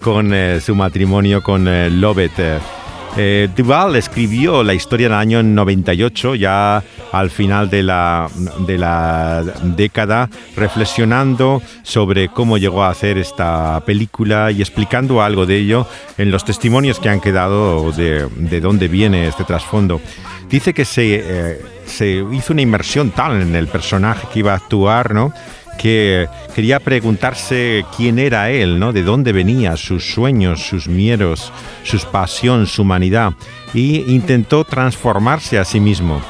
[0.00, 2.81] con su matrimonio con Lovett.
[3.16, 6.82] Eh, Duval escribió la historia en el año 98, ya
[7.12, 8.28] al final de la,
[8.66, 15.58] de la década, reflexionando sobre cómo llegó a hacer esta película y explicando algo de
[15.58, 15.86] ello
[16.16, 20.00] en los testimonios que han quedado de, de dónde viene este trasfondo.
[20.48, 24.56] Dice que se, eh, se hizo una inmersión tal en el personaje que iba a
[24.56, 25.32] actuar, ¿no?
[25.78, 28.92] Que quería preguntarse quién era él, ¿no?
[28.92, 31.52] De dónde venía, sus sueños, sus miedos,
[31.82, 33.32] sus pasión, su humanidad,
[33.74, 36.20] y intentó transformarse a sí mismo.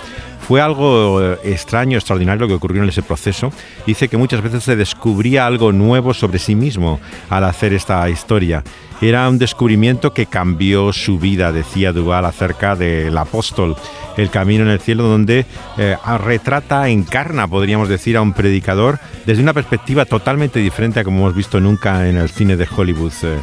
[0.52, 3.50] Fue algo eh, extraño, extraordinario lo que ocurrió en ese proceso.
[3.86, 7.00] Dice que muchas veces se descubría algo nuevo sobre sí mismo
[7.30, 8.62] al hacer esta historia.
[9.00, 13.76] Era un descubrimiento que cambió su vida, decía Duval acerca del apóstol,
[14.18, 15.46] el camino en el cielo, donde
[15.78, 21.20] eh, retrata, encarna, podríamos decir, a un predicador desde una perspectiva totalmente diferente a como
[21.20, 23.14] hemos visto nunca en el cine de Hollywood.
[23.22, 23.38] Eh,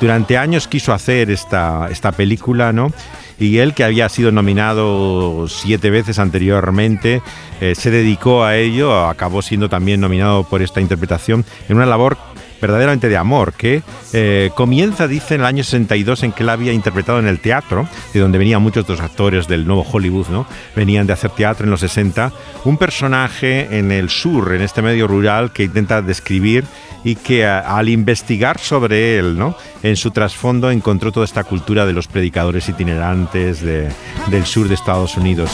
[0.00, 2.92] durante años quiso hacer esta, esta película, ¿no?
[3.38, 7.22] Y él, que había sido nominado siete veces anteriormente,
[7.60, 12.16] eh, se dedicó a ello, acabó siendo también nominado por esta interpretación en una labor
[12.62, 13.82] verdaderamente de amor, que
[14.14, 17.86] eh, comienza, dice, en el año 62 en que él había interpretado en el teatro,
[18.14, 20.46] de donde venían muchos de los actores del nuevo Hollywood, ¿no?
[20.74, 22.32] Venían de hacer teatro en los 60,
[22.64, 26.64] un personaje en el sur, en este medio rural, que intenta describir
[27.04, 29.56] y que al investigar sobre él, ¿no?
[29.82, 35.16] en su trasfondo encontró toda esta cultura de los predicadores itinerantes del sur de Estados
[35.16, 35.50] Unidos.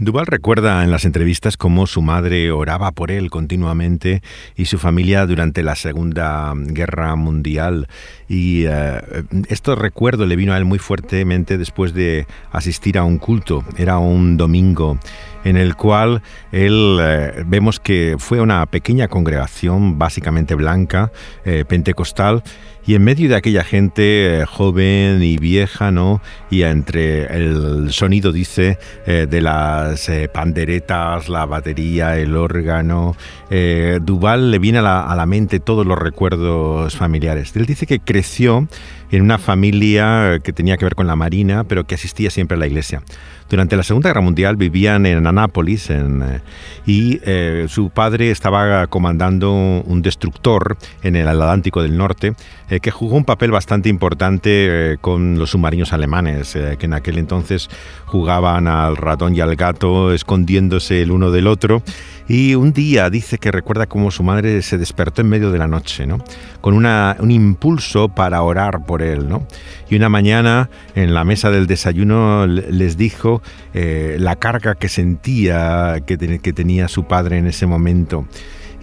[0.00, 4.22] Duval recuerda en las entrevistas cómo su madre oraba por él continuamente
[4.56, 7.86] y su familia durante la Segunda Guerra Mundial.
[8.28, 9.00] Y eh,
[9.48, 13.64] esto recuerdo le vino a él muy fuertemente después de asistir a un culto.
[13.76, 14.98] Era un domingo
[15.44, 21.12] en el cual él eh, vemos que fue una pequeña congregación básicamente blanca,
[21.44, 22.42] eh, pentecostal,
[22.86, 26.20] y en medio de aquella gente eh, joven y vieja, ¿no?
[26.50, 33.16] Y entre el sonido, dice, de las panderetas, la batería, el órgano,
[34.02, 37.56] Duval le viene a la, mente todos los recuerdos familiares.
[37.56, 38.68] Él dice que creció
[39.10, 42.58] en una familia que tenía que ver con la marina, pero que asistía siempre a
[42.58, 43.02] la iglesia.
[43.48, 46.40] Durante la Segunda Guerra Mundial vivían en Anápolis en, eh,
[46.86, 52.34] y eh, su padre estaba comandando un destructor en el Atlántico del Norte
[52.74, 57.68] eh, que jugó un papel bastante importante con los submarinos alemanes, que en aquel entonces
[58.06, 61.82] jugaban al ratón y al gato escondiéndose el uno del otro.
[62.26, 65.68] Y un día dice que recuerda cómo su madre se despertó en medio de la
[65.68, 66.24] noche, ¿no?
[66.62, 69.28] con una, un impulso para orar por él.
[69.28, 69.46] ¿no?
[69.90, 73.42] Y una mañana en la mesa del desayuno les dijo
[73.74, 78.26] eh, la carga que sentía que, que tenía su padre en ese momento.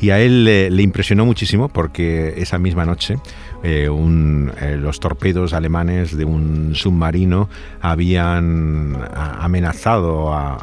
[0.01, 3.17] Y a él le, impresionó muchísimo porque esa misma noche
[3.63, 7.49] eh, eh, los torpedos alemanes de un submarino
[7.81, 10.55] habían amenazado a,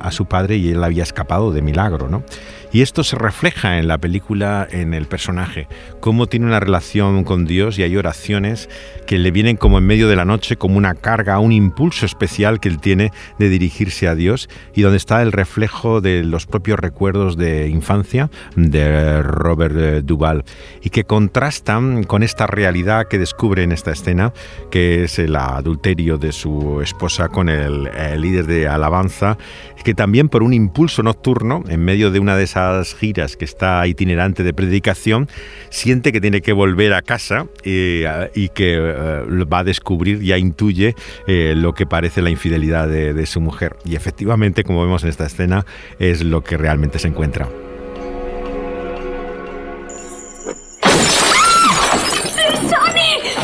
[0.00, 2.08] a, su padre y él había escapado de milagro.
[2.08, 2.24] ¿no?
[2.72, 5.68] Y esto se refleja en la película, en el personaje,
[6.00, 8.70] cómo tiene una relación con Dios y hay oraciones
[9.06, 12.60] que le vienen como en medio de la noche, como una carga, un impulso especial
[12.60, 14.48] que él tiene de dirigirse a Dios.
[14.74, 20.44] Y donde está el reflejo de los propios recuerdos de infancia de Robert eh, Duval
[20.80, 24.32] y que contrastan con esta realidad que descubre en esta escena,
[24.70, 29.36] que es el adulterio de su esposa con el, el líder de alabanza,
[29.84, 32.61] que también por un impulso nocturno, en medio de una de esas
[32.98, 35.28] giras que está itinerante de predicación,
[35.70, 38.02] siente que tiene que volver a casa y,
[38.50, 40.94] que eh, va a descubrir, ya intuye
[41.26, 43.76] eh, lo que parece la infidelidad de, su mujer.
[43.84, 45.64] Y efectivamente, como vemos en esta escena,
[45.98, 47.48] es lo que realmente se encuentra.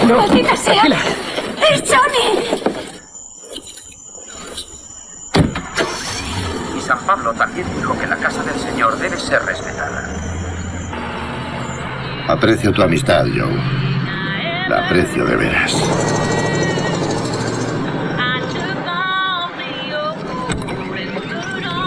[0.07, 0.17] ¡No!
[0.17, 0.85] ¡Maldita sea!
[1.71, 2.38] ¡Es Johnny!
[6.89, 10.09] San Pablo también dijo que la casa del Señor debe ser respetada.
[12.27, 13.55] Aprecio tu amistad, Joe.
[14.71, 15.77] La aprecio de veras.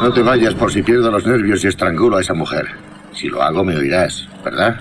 [0.04, 2.68] No te vayas por si pierdo los nervios y estrangulo a esa mujer.
[3.12, 4.80] Si lo hago me oirás, ¿verdad?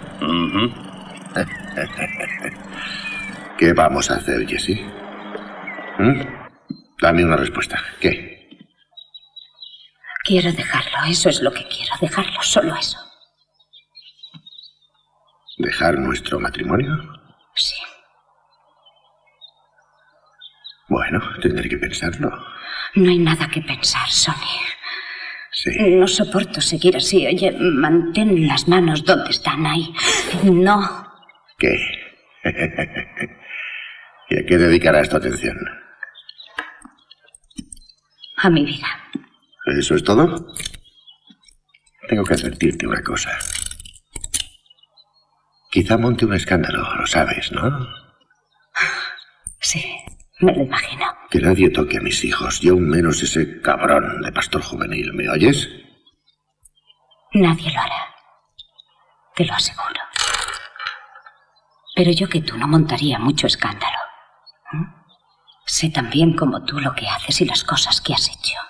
[3.56, 4.82] ¿Qué vamos a hacer, Jesse?
[5.98, 6.20] ¿Mm?
[7.00, 7.78] Dame una respuesta.
[7.98, 8.29] ¿Qué?
[10.24, 12.98] Quiero dejarlo, eso es lo que quiero, dejarlo, solo eso.
[15.58, 16.94] ¿Dejar nuestro matrimonio?
[17.54, 17.74] Sí.
[20.88, 22.30] Bueno, tendré que pensarlo.
[22.94, 24.60] No hay nada que pensar, Sony.
[25.52, 25.70] Sí.
[25.78, 27.26] No soporto seguir así.
[27.26, 29.92] Oye, mantén las manos donde están ahí.
[30.44, 31.06] No.
[31.58, 31.78] ¿Qué?
[34.30, 35.56] ¿Y a qué dedicarás tu atención?
[38.36, 38.99] A mi vida.
[39.78, 40.46] ¿Eso es todo?
[42.08, 43.30] Tengo que advertirte una cosa.
[45.70, 47.86] Quizá monte un escándalo, lo sabes, ¿no?
[49.60, 49.84] Sí,
[50.40, 51.06] me lo imagino.
[51.30, 55.28] Que nadie toque a mis hijos, y aún menos ese cabrón de pastor juvenil, ¿me
[55.28, 55.68] oyes?
[57.34, 58.14] Nadie lo hará.
[59.36, 60.00] Te lo aseguro.
[61.94, 63.98] Pero yo que tú no montaría mucho escándalo.
[64.72, 64.84] ¿Mm?
[65.66, 68.69] Sé tan bien como tú lo que haces y las cosas que has hecho.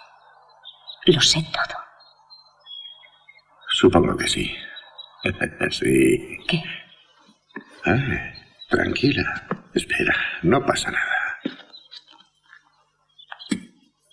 [1.06, 1.78] Lo sé todo.
[3.68, 4.54] Supongo que sí.
[5.70, 6.38] sí.
[6.48, 6.62] ¿Qué?
[7.86, 8.32] Ah,
[8.68, 9.46] tranquila.
[9.74, 11.16] Espera, no pasa nada.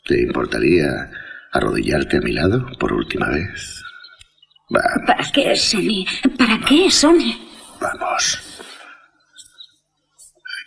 [0.06, 0.88] ¿Te importaría
[1.52, 3.84] arrodillarte a mi lado por última vez?
[4.70, 6.06] Vamos, ¿Para qué, Sony?
[6.38, 7.34] ¿Para qué, Sony?
[7.82, 8.40] vamos.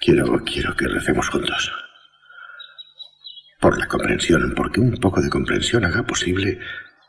[0.00, 1.70] Quiero, quiero que recemos juntos.
[3.60, 6.58] Por la comprensión, porque un poco de comprensión haga posible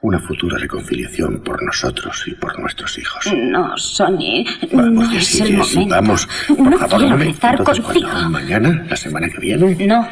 [0.02, 3.26] una futura reconciliación por nosotros y por nuestros hijos.
[3.34, 4.44] No, Sony,
[4.74, 5.96] Vamos, no es el momento.
[5.96, 8.10] Vamos, por no favor, quiero me- rezar Entonces, contigo.
[8.10, 8.30] ¿cuándo?
[8.32, 8.86] ¿Mañana?
[8.90, 9.76] ¿La semana que viene?
[9.88, 10.10] No,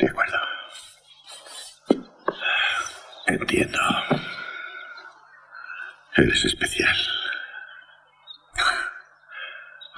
[0.00, 0.36] De acuerdo.
[3.26, 3.78] Entiendo.
[6.16, 6.96] Eres especial.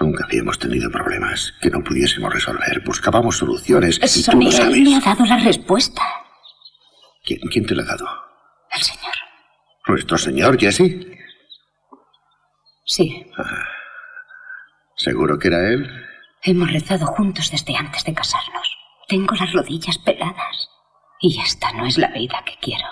[0.00, 2.82] Nunca habíamos tenido problemas que no pudiésemos resolver.
[2.84, 4.80] Buscábamos soluciones y tú Sony, lo él sabes.
[4.80, 6.02] me ha dado la respuesta.
[7.24, 8.06] ¿Quién, quién te lo ha dado?
[8.72, 9.14] El Señor.
[9.88, 11.06] ¿Nuestro señor Jesse?
[12.84, 13.26] Sí,
[14.96, 15.88] ¿Seguro que era él?
[16.42, 18.76] hemos rezado juntos desde antes de casarnos.
[19.08, 20.68] Tengo las rodillas peladas.
[21.20, 22.86] Y esta no es la vida que quiero.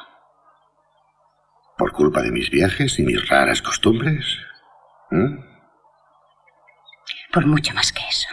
[1.79, 4.25] ¿Por culpa de mis viajes y mis raras costumbres?
[5.11, 5.54] ¿Mm?
[7.35, 8.29] Por mucho más que eso.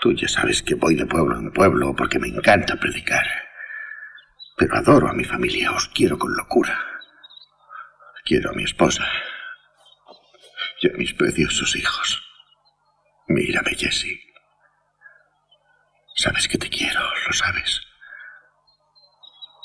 [0.00, 3.26] Tú ya sabes que voy de pueblo en pueblo porque me encanta predicar.
[4.56, 6.82] Pero adoro a mi familia, os quiero con locura.
[8.24, 9.04] Quiero a mi esposa
[10.80, 12.22] y a mis preciosos hijos.
[13.28, 14.18] Mírame, Jesse.
[16.14, 17.82] Sabes que te quiero, lo sabes.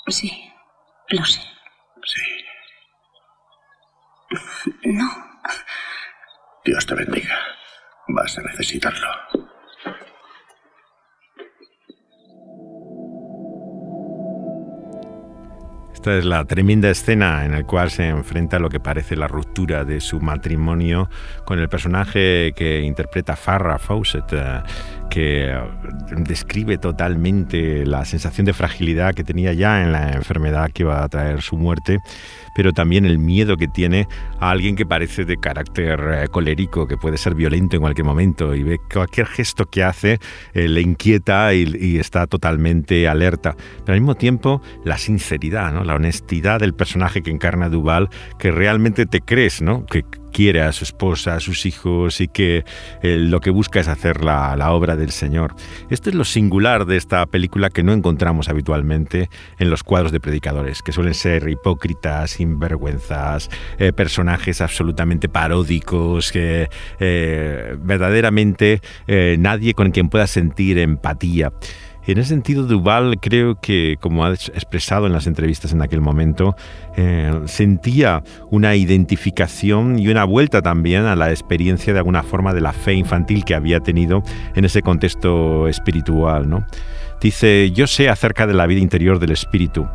[0.07, 0.51] Sí,
[1.09, 1.39] lo sé.
[2.03, 2.45] Sí.
[4.83, 5.09] No,
[6.63, 7.37] Dios te bendiga.
[8.07, 9.07] Vas a necesitarlo.
[15.93, 19.85] Esta es la tremenda escena en la cual se enfrenta lo que parece la ruptura
[19.85, 21.09] de su matrimonio
[21.45, 24.63] con el personaje que interpreta Farrah Fawcett, eh,
[25.11, 25.59] que eh,
[26.17, 31.09] describe totalmente la sensación de fragilidad que tenía ya en la enfermedad que iba a
[31.09, 31.99] traer su muerte,
[32.55, 34.07] pero también el miedo que tiene
[34.39, 38.55] a alguien que parece de carácter eh, colérico, que puede ser violento en cualquier momento
[38.55, 40.17] y ve cualquier gesto que hace
[40.53, 43.55] eh, le inquieta y, y está totalmente alerta.
[43.85, 45.83] Pero al mismo tiempo la sinceridad, ¿no?
[45.83, 48.09] la honestidad del personaje que encarna Duval,
[48.39, 49.85] que realmente te crees, ¿no?
[49.85, 52.63] que quiere a su esposa, a sus hijos y que
[53.01, 55.53] eh, lo que busca es hacer la, la obra del Señor.
[55.89, 59.29] Esto es lo singular de esta película que no encontramos habitualmente
[59.59, 66.69] en los cuadros de predicadores, que suelen ser hipócritas, sinvergüenzas, eh, personajes absolutamente paródicos, que
[66.99, 68.81] eh, verdaderamente
[69.37, 71.51] nadie con quien pueda sentir empatía.
[72.07, 76.55] En ese sentido, Duval creo que, como ha expresado en las entrevistas en aquel momento,
[76.97, 82.61] eh, sentía una identificación y una vuelta también a la experiencia de alguna forma de
[82.61, 84.23] la fe infantil que había tenido
[84.55, 86.49] en ese contexto espiritual.
[86.49, 86.65] ¿no?
[87.21, 89.87] Dice, yo sé acerca de la vida interior del espíritu,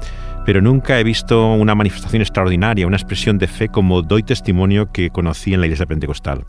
[0.46, 5.10] pero nunca he visto una manifestación extraordinaria, una expresión de fe como doy testimonio que
[5.10, 6.46] conocí en la iglesia pentecostal.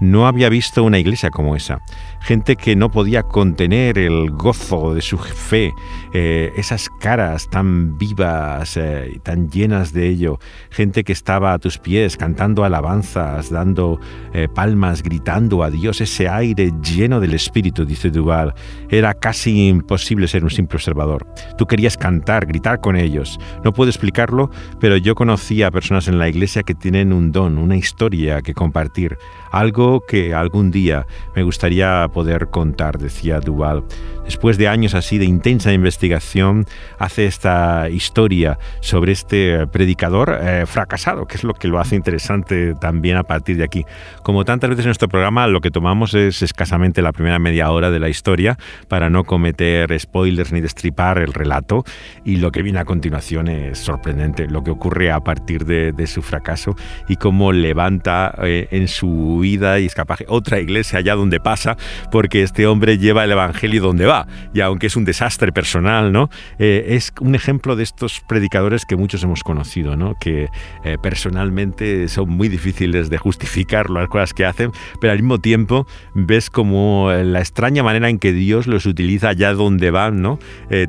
[0.00, 1.78] No había visto una iglesia como esa.
[2.20, 5.72] Gente que no podía contener el gozo de su fe,
[6.12, 10.38] eh, esas caras tan vivas eh, tan llenas de ello.
[10.70, 13.98] Gente que estaba a tus pies cantando alabanzas, dando
[14.32, 18.54] eh, palmas, gritando a Dios, ese aire lleno del Espíritu, dice Duval.
[18.90, 21.26] Era casi imposible ser un simple observador.
[21.56, 23.38] Tú querías cantar, gritar con ellos.
[23.64, 27.58] No puedo explicarlo, pero yo conocí a personas en la iglesia que tienen un don,
[27.58, 29.16] una historia que compartir,
[29.50, 33.84] algo que algún día me gustaría poder contar, decía Duval.
[34.24, 36.66] Después de años así de intensa investigación,
[36.98, 42.74] hace esta historia sobre este predicador eh, fracasado, que es lo que lo hace interesante
[42.80, 43.84] también a partir de aquí.
[44.22, 47.90] Como tantas veces en nuestro programa, lo que tomamos es escasamente la primera media hora
[47.90, 48.56] de la historia
[48.88, 51.84] para no cometer spoilers ni destripar el relato.
[52.24, 56.22] Y lo que viene a continuación es sorprendente, lo que ocurre a partir de, su
[56.22, 56.74] fracaso
[57.08, 61.76] y cómo levanta eh, en su vida y escapaje otra iglesia allá donde pasa,
[62.10, 64.26] porque este hombre lleva el Evangelio donde va.
[64.54, 66.30] Y aunque es un desastre personal, ¿no?
[66.58, 70.16] Eh, es un ejemplo de estos predicadores que muchos hemos conocido, ¿no?
[70.20, 70.48] que
[70.84, 75.86] eh, personalmente son muy difíciles de justificar las cosas que hacen, pero al mismo tiempo
[76.14, 80.38] ves como la extraña manera en que Dios los utiliza allá donde van, ¿no?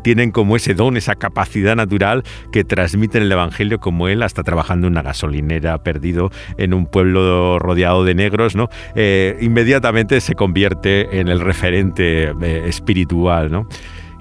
[0.04, 4.88] tienen como ese don, esa capacidad natural que transmiten el Evangelio como él, hasta trabajando
[4.88, 8.70] en una gasolinera, perdido en un pueblo rodeado de negros, ¿no?
[8.96, 13.68] Eh, inmediatamente se convierte en el referente eh, espiritual, ¿no?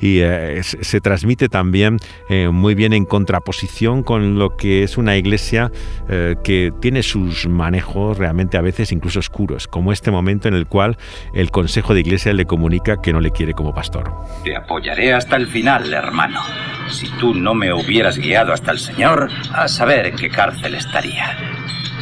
[0.01, 5.17] y eh, se transmite también eh, muy bien en contraposición con lo que es una
[5.17, 5.71] iglesia
[6.09, 10.67] eh, que tiene sus manejos realmente a veces incluso oscuros, como este momento en el
[10.67, 10.97] cual
[11.35, 14.13] el Consejo de Iglesia le comunica que no le quiere como pastor.
[14.45, 16.41] Te apoyaré hasta el final, hermano.
[16.89, 21.37] Si tú no me hubieras guiado hasta el Señor, a saber en qué cárcel estaría.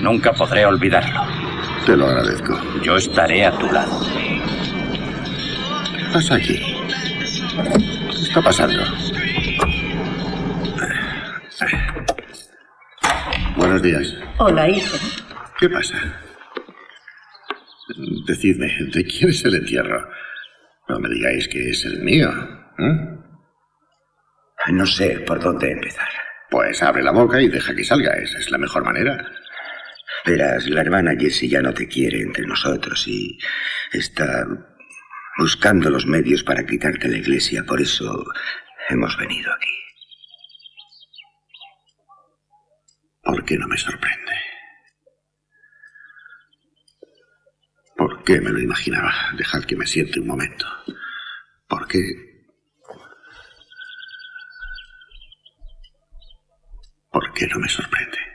[0.02, 1.20] Nunca podré olvidarlo.
[1.84, 2.60] Te lo agradezco.
[2.82, 4.00] Yo estaré a tu lado.
[5.96, 6.56] ¿Qué pasa aquí?
[6.58, 8.82] ¿Qué está pasando?
[13.56, 14.14] Buenos días.
[14.38, 14.96] Hola, hijo.
[15.58, 15.96] ¿Qué pasa?
[18.26, 20.08] Decidme, ¿de quién es el entierro?
[20.88, 22.30] No me digáis que es el mío.
[22.78, 23.18] ¿eh?
[24.72, 26.08] No sé por dónde empezar.
[26.50, 28.12] Pues abre la boca y deja que salga.
[28.14, 29.26] Esa es la mejor manera.
[30.24, 33.38] Verás, la hermana Jessie ya no te quiere entre nosotros y
[33.92, 34.46] está
[35.38, 37.64] buscando los medios para quitarte la iglesia.
[37.64, 38.24] Por eso
[38.88, 39.74] hemos venido aquí.
[43.22, 44.32] ¿Por qué no me sorprende?
[47.96, 49.12] ¿Por qué me lo imaginaba?
[49.36, 50.66] Dejad que me siente un momento.
[51.68, 52.00] ¿Por qué?
[57.10, 58.27] ¿Por qué no me sorprende?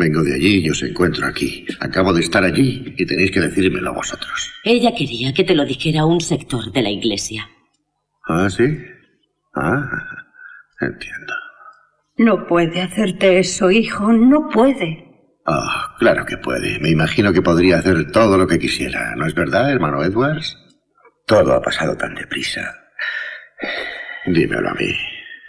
[0.00, 1.66] Vengo de allí y os encuentro aquí.
[1.78, 4.50] Acabo de estar allí y tenéis que decírmelo vosotros.
[4.64, 7.46] Ella quería que te lo dijera un sector de la iglesia.
[8.26, 8.64] ¿Ah, sí?
[9.54, 9.84] Ah,
[10.80, 11.34] entiendo.
[12.16, 15.04] No puede hacerte eso, hijo, no puede.
[15.44, 16.78] Ah, claro que puede.
[16.80, 19.14] Me imagino que podría hacer todo lo que quisiera.
[19.16, 20.56] ¿No es verdad, hermano Edwards?
[21.26, 22.74] Todo ha pasado tan deprisa.
[24.24, 24.94] Dímelo a mí.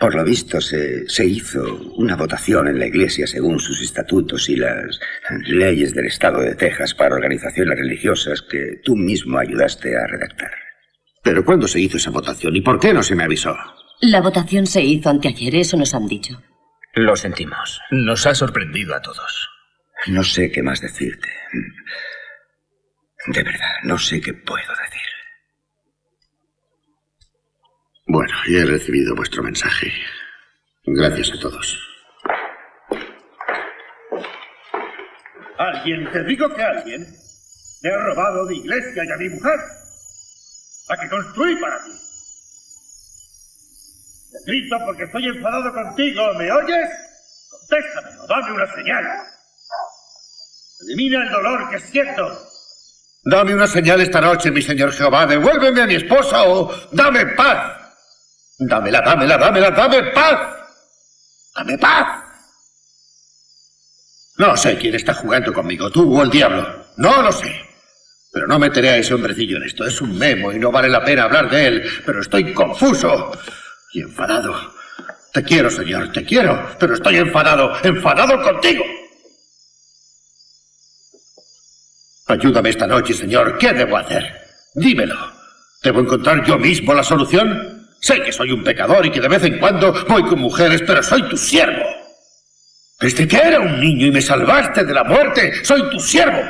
[0.02, 1.62] Por lo visto se, se, hizo
[1.96, 5.00] una votación en la Iglesia según sus estatutos y las
[5.46, 10.50] leyes del Estado de Texas para organizaciones religiosas que tú mismo ayudaste a redactar.
[11.22, 13.56] ¿Pero cuándo se hizo esa votación y por qué no se me avisó?
[14.02, 16.42] La votación se hizo anteayer, eso nos han dicho.
[16.96, 17.80] Lo sentimos.
[17.92, 19.50] Nos ha sorprendido a todos.
[20.08, 21.30] No sé qué más decirte.
[23.28, 25.01] De verdad, no sé qué puedo decir.
[28.14, 29.90] Bueno, ya he recibido vuestro mensaje.
[30.86, 31.80] Gracias a todos.
[35.58, 37.08] Alguien, te digo que alguien,
[37.82, 39.58] me ha robado mi iglesia y a mi mujer,
[40.90, 41.92] la que construí para ti.
[44.34, 46.90] Te grito porque estoy enfadado contigo, ¿me oyes?
[47.50, 49.06] Contéstamelo, dame una señal.
[50.82, 52.28] Elimina el dolor que siento.
[53.24, 55.26] Dame una señal esta noche, mi señor Jehová.
[55.28, 57.81] Devuélveme a mi esposa o dame paz.
[58.64, 60.40] Dámela, dámela, dámela, dame paz.
[61.56, 62.08] Dame paz.
[64.38, 66.86] No sé quién está jugando conmigo, tú o el diablo.
[66.98, 67.52] No lo sé.
[68.32, 69.84] Pero no meteré a ese hombrecillo en esto.
[69.84, 71.90] Es un memo y no vale la pena hablar de él.
[72.06, 73.32] Pero estoy confuso
[73.94, 74.56] y enfadado.
[75.34, 76.76] Te quiero, señor, te quiero.
[76.80, 78.86] Pero estoy enfadado, enfadado contigo.
[82.28, 83.58] Ayúdame esta noche, señor.
[83.58, 84.24] ¿Qué debo hacer?
[84.76, 85.18] Dímelo.
[85.82, 87.81] ¿Debo encontrar yo mismo la solución?
[88.02, 91.04] Sé que soy un pecador y que de vez en cuando voy con mujeres, pero
[91.04, 91.84] soy tu siervo.
[93.00, 96.42] Desde que era un niño y me salvaste de la muerte, soy tu siervo.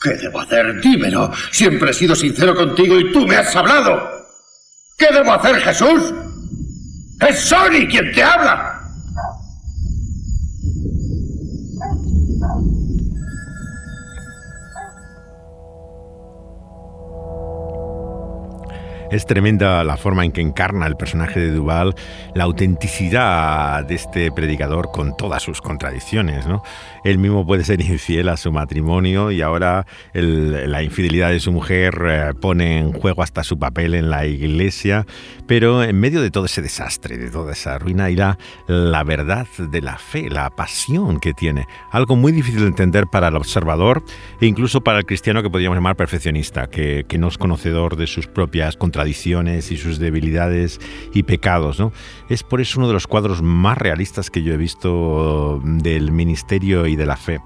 [0.00, 0.80] ¿Qué debo hacer?
[0.80, 1.30] Dímelo.
[1.50, 4.00] Siempre he sido sincero contigo y tú me has hablado.
[4.96, 6.14] ¿Qué debo hacer, Jesús?
[7.20, 8.79] Es Sony quien te habla.
[19.10, 21.96] Es tremenda la forma en que encarna el personaje de Duval,
[22.32, 26.46] la autenticidad de este predicador con todas sus contradicciones.
[26.46, 26.62] ¿no?
[27.04, 31.94] Él mismo puede ser infiel a su matrimonio y ahora la infidelidad de su mujer
[32.06, 35.06] eh, pone en juego hasta su papel en la iglesia,
[35.46, 39.80] pero en medio de todo ese desastre, de toda esa ruina, irá la verdad de
[39.80, 41.66] la fe, la pasión que tiene.
[41.90, 44.02] Algo muy difícil de entender para el observador
[44.40, 48.06] e incluso para el cristiano que podríamos llamar perfeccionista, que, que no es conocedor de
[48.06, 50.80] sus propias contradicciones y sus debilidades
[51.12, 51.78] y pecados.
[51.78, 51.92] ¿no?
[52.28, 56.86] Es por eso uno de los cuadros más realistas que yo he visto del ministerio
[56.90, 57.40] y de la fe.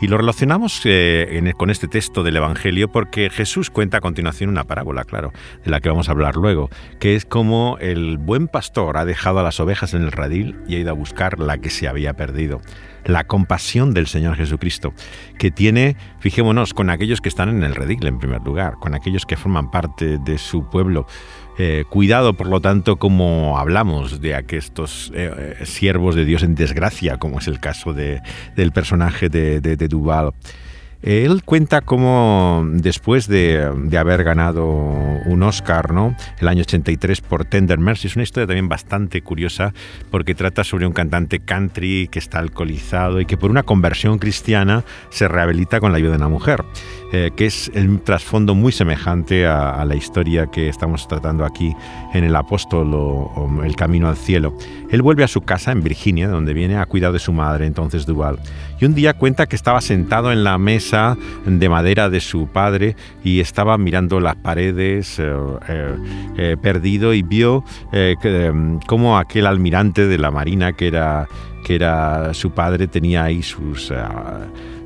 [0.00, 4.64] Y lo relacionamos eh, con este texto del Evangelio porque Jesús cuenta a continuación una
[4.64, 5.32] parábola, claro,
[5.64, 6.68] de la que vamos a hablar luego,
[6.98, 10.74] que es como el buen pastor ha dejado a las ovejas en el radil y
[10.74, 12.60] ha ido a buscar la que se había perdido.
[13.04, 14.94] La compasión del Señor Jesucristo,
[15.38, 19.26] que tiene, fijémonos, con aquellos que están en el redil en primer lugar, con aquellos
[19.26, 21.06] que forman parte de su pueblo.
[21.56, 26.56] Eh, cuidado, por lo tanto, como hablamos de aquestos eh, eh, siervos de Dios en
[26.56, 28.22] desgracia, como es el caso de,
[28.56, 30.32] del personaje de, de, de Duval.
[31.04, 33.62] Él cuenta cómo después de,
[33.98, 36.16] haber ganado un Oscar, ¿no?
[36.40, 39.74] El año 83 por Tender Mercy, es una historia también bastante curiosa
[40.10, 44.82] porque trata sobre un cantante country que está alcoholizado y que por una conversión cristiana
[45.10, 46.64] se rehabilita con la ayuda de una mujer.
[47.16, 51.72] Eh, que es el trasfondo muy semejante a, la historia que estamos tratando aquí
[52.12, 54.56] en El Apóstol o, El Camino al Cielo.
[54.94, 58.06] Él vuelve a su casa en Virginia, donde viene a cuidar de su madre, entonces
[58.06, 58.38] Duval,
[58.80, 62.94] y un día cuenta que estaba sentado en la mesa de madera de su padre
[63.24, 65.34] y estaba mirando las paredes eh,
[66.38, 67.64] eh, perdido y vio
[68.86, 71.26] cómo aquel almirante de la Marina que era,
[71.64, 73.90] que era su padre tenía ahí sus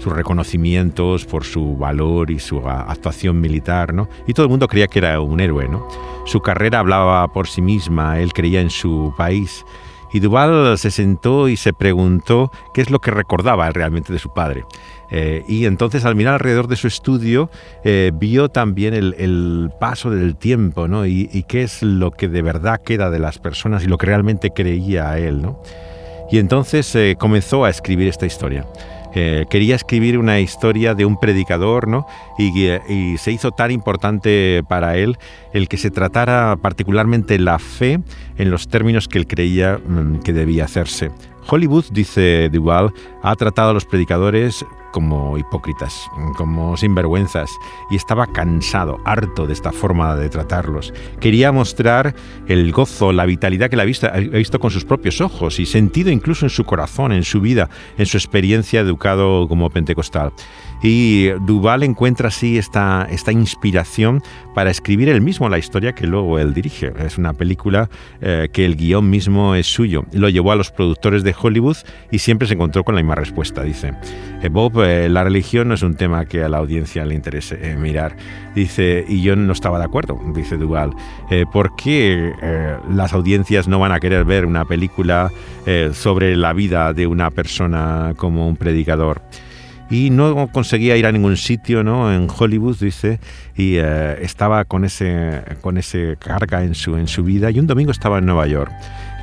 [0.06, 4.08] reconocimientos por su valor y su actuación militar, ¿no?
[4.26, 5.86] Y todo el mundo creía que era un héroe, ¿no?
[6.24, 9.66] Su carrera hablaba por sí misma, él creía en su país.
[10.12, 14.32] Y Duval se sentó y se preguntó qué es lo que recordaba realmente de su
[14.32, 14.64] padre.
[15.10, 17.50] Eh, y entonces al mirar alrededor de su estudio
[17.82, 21.06] eh, vio también el, paso del tiempo ¿no?
[21.06, 24.50] Y, qué es lo que de verdad queda de las personas y lo que realmente
[24.50, 25.40] creía él.
[25.40, 25.62] ¿no?
[26.30, 28.66] Y entonces eh, comenzó a escribir esta historia.
[29.14, 32.06] Eh, quería escribir una historia de un predicador, ¿no?
[32.38, 35.16] Y, y, se hizo tan importante para él
[35.52, 38.00] el que se tratara particularmente la fe
[38.36, 41.10] en los términos que él creía mm, que debía hacerse.
[41.48, 42.92] Hollywood, dice Duval,
[43.22, 44.64] ha tratado a los predicadores
[44.98, 47.56] como hipócritas, como sinvergüenzas,
[47.88, 50.92] y estaba cansado, harto de esta forma de tratarlos.
[51.20, 52.16] Quería mostrar
[52.48, 56.46] el gozo, la vitalidad que la ha visto con sus propios ojos y sentido incluso
[56.46, 60.32] en su corazón, en su vida, en su experiencia educado como pentecostal.
[60.82, 64.22] Y Duval encuentra así esta, esta inspiración
[64.54, 66.92] para escribir él mismo la historia que luego él dirige.
[66.98, 67.88] Es una película
[68.20, 70.04] eh, que el guion mismo es suyo.
[70.12, 71.76] Lo llevó a los productores de Hollywood
[72.10, 73.62] y siempre se encontró con la misma respuesta.
[73.62, 73.92] Dice,
[74.40, 77.76] eh, Bob, eh, la religión no es un tema que a la audiencia le interese
[77.76, 78.16] mirar.
[78.54, 80.92] Dice, y yo no estaba de acuerdo, dice Duval.
[81.52, 82.32] ¿Por qué
[82.90, 85.30] las audiencias no van a querer ver una película
[85.92, 89.22] sobre la vida de una persona como un predicador?
[89.90, 92.12] y no conseguía ir a ningún sitio ¿no?
[92.12, 93.20] en Hollywood, dice,
[93.56, 97.66] y eh, estaba con ese, con ese carga en su, en su vida y un
[97.66, 98.70] domingo estaba en Nueva York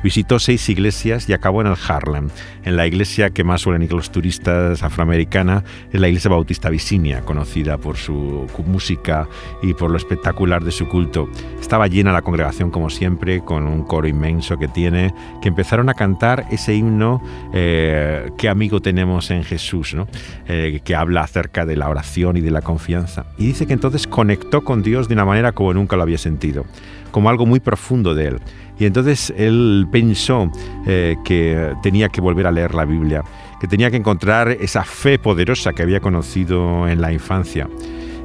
[0.06, 2.28] Visitó seis iglesias y acabó en el Harlem,
[2.62, 7.22] en la iglesia que más suelen ir los turistas afroamericana, es la iglesia bautista Visinia,
[7.22, 9.28] conocida por su música
[9.64, 11.28] y por lo espectacular de su culto.
[11.60, 15.94] Estaba llena la congregación como siempre, con un coro inmenso que tiene, que empezaron a
[15.94, 17.20] cantar ese himno
[17.52, 19.96] eh, Qué amigo tenemos en Jesús.
[20.48, 23.26] Eh, que habla acerca de la oración y de la confianza.
[23.38, 26.64] Y dice que entonces conectó con Dios de una manera como nunca lo había sentido,
[27.10, 28.40] como algo muy profundo de él.
[28.78, 30.50] Y entonces él pensó
[30.86, 33.22] eh, que tenía que volver a leer la Biblia,
[33.60, 37.68] que tenía que encontrar esa fe poderosa que había conocido en la infancia.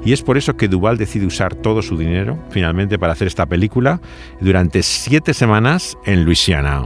[0.04, 3.46] Y es por eso que Duval decide usar todo su dinero, finalmente, para hacer esta
[3.46, 4.02] película
[4.40, 6.86] durante siete semanas en Luisiana.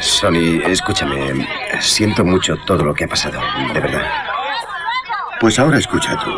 [0.00, 1.46] Sonny, escúchame.
[1.80, 3.40] Siento mucho todo lo que ha pasado,
[3.72, 4.06] de verdad.
[5.40, 6.30] Pues ahora escucha tú.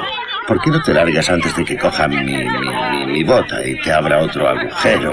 [0.49, 3.92] ¿Por qué no te largas antes de que coja mi, mi, mi bota y te
[3.92, 5.12] abra otro agujero?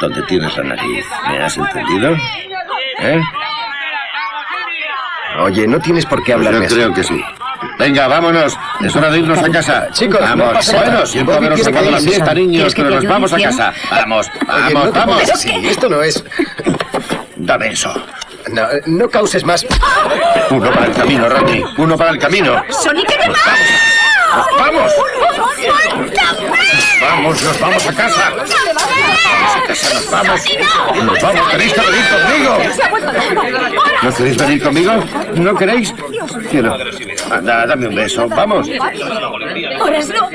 [0.00, 1.06] donde tienes la nariz.
[1.28, 2.16] ¿Me has entendido?
[3.00, 3.22] ¿Eh?
[5.40, 7.22] Oye, no tienes por qué hablarme Yo creo que sí.
[7.78, 8.56] Venga, vámonos.
[8.80, 9.88] Es hora de irnos a casa.
[9.92, 10.72] Chicos, vamos.
[10.72, 13.72] bueno, siento haberos sacado la fiesta, niños, pero nos vamos a casa.
[13.90, 15.22] Vamos, vamos, vamos.
[15.36, 16.24] Sí, esto no es.
[17.36, 17.92] Dame eso.
[18.52, 19.66] No, no causes más.
[20.50, 21.62] Uno para el camino, Rodney.
[21.76, 22.62] Uno para el camino.
[22.70, 23.18] ¡Sonic, que
[24.30, 24.92] me vamos!
[27.00, 28.30] ¡Vamos, nos vamos a casa!
[29.68, 30.40] ¡Nos vamos!
[31.04, 31.48] ¡Nos vamos!
[31.50, 32.58] ¿Queréis que venir conmigo?
[34.02, 34.92] ¿No queréis venir conmigo?
[35.34, 35.94] ¿No queréis?
[36.50, 36.76] Quiero.
[37.30, 38.28] Anda, dame un beso.
[38.28, 38.68] ¡Vamos!
[39.80, 40.28] Horas no.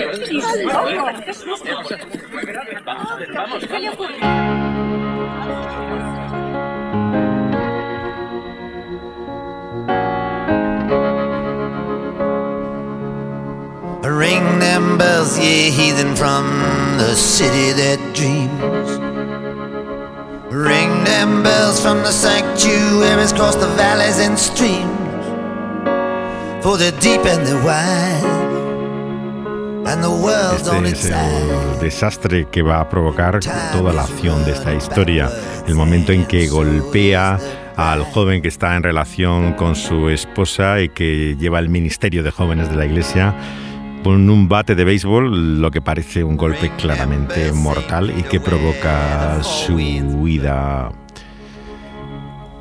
[14.16, 16.46] Ring them bells, ye heathen from
[16.98, 18.90] the city that dreams.
[20.50, 25.26] Ring them bells from the sanctuaries across the valleys and streams.
[26.64, 28.24] For the deep and the wide.
[29.86, 33.42] And the world's on Este es el desastre que va a provocar
[33.74, 35.30] toda la acción de esta historia.
[35.68, 37.38] El momento en que golpea
[37.76, 42.32] al joven que está en relación con su esposa y que lleva el ministerio de
[42.32, 43.36] jóvenes de la iglesia
[44.06, 49.42] con un bate de béisbol, lo que parece un golpe claramente mortal y que provoca
[49.42, 50.92] su huida.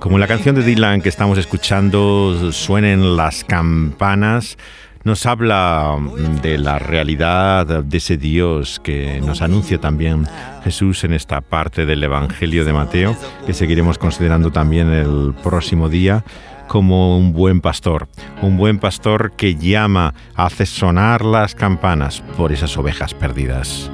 [0.01, 4.57] Como la canción de Dylan que estamos escuchando, suenen las campanas,
[5.05, 5.99] nos habla
[6.40, 10.26] de la realidad de ese Dios que nos anuncia también
[10.64, 13.14] Jesús en esta parte del Evangelio de Mateo,
[13.45, 16.24] que seguiremos considerando también el próximo día
[16.68, 18.08] como un buen pastor,
[18.42, 23.90] un buen pastor que llama, hace sonar las campanas por esas ovejas perdidas.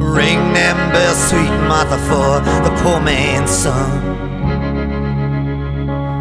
[0.00, 4.26] Ring them bells, sweet Martha, for the poor man's son.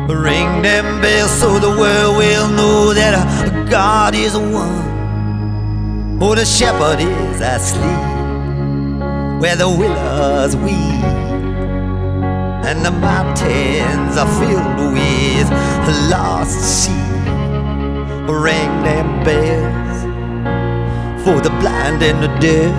[0.07, 6.19] Ring them bells so the world will know that uh, God is one.
[6.21, 8.15] Oh, the shepherd is asleep
[9.39, 10.73] where the willows weep,
[12.68, 15.49] and the mountains are filled with
[16.09, 16.95] lost sheep.
[18.28, 19.97] Ring them bells
[21.24, 22.76] for the blind and the deaf.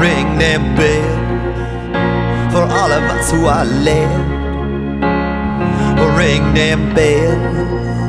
[0.00, 4.30] Ring them bells for all of us who are left.
[6.16, 8.08] Ring them bells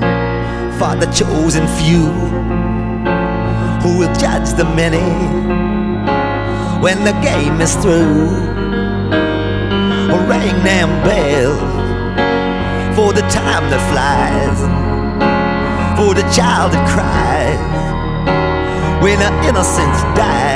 [0.79, 2.07] for the chosen few
[3.81, 5.03] who will judge the many
[6.81, 8.52] when the game is through.
[10.13, 11.59] Ring them bells
[12.95, 14.59] for the time that flies,
[15.97, 17.59] for the child that cries
[19.03, 20.53] when our innocence dies.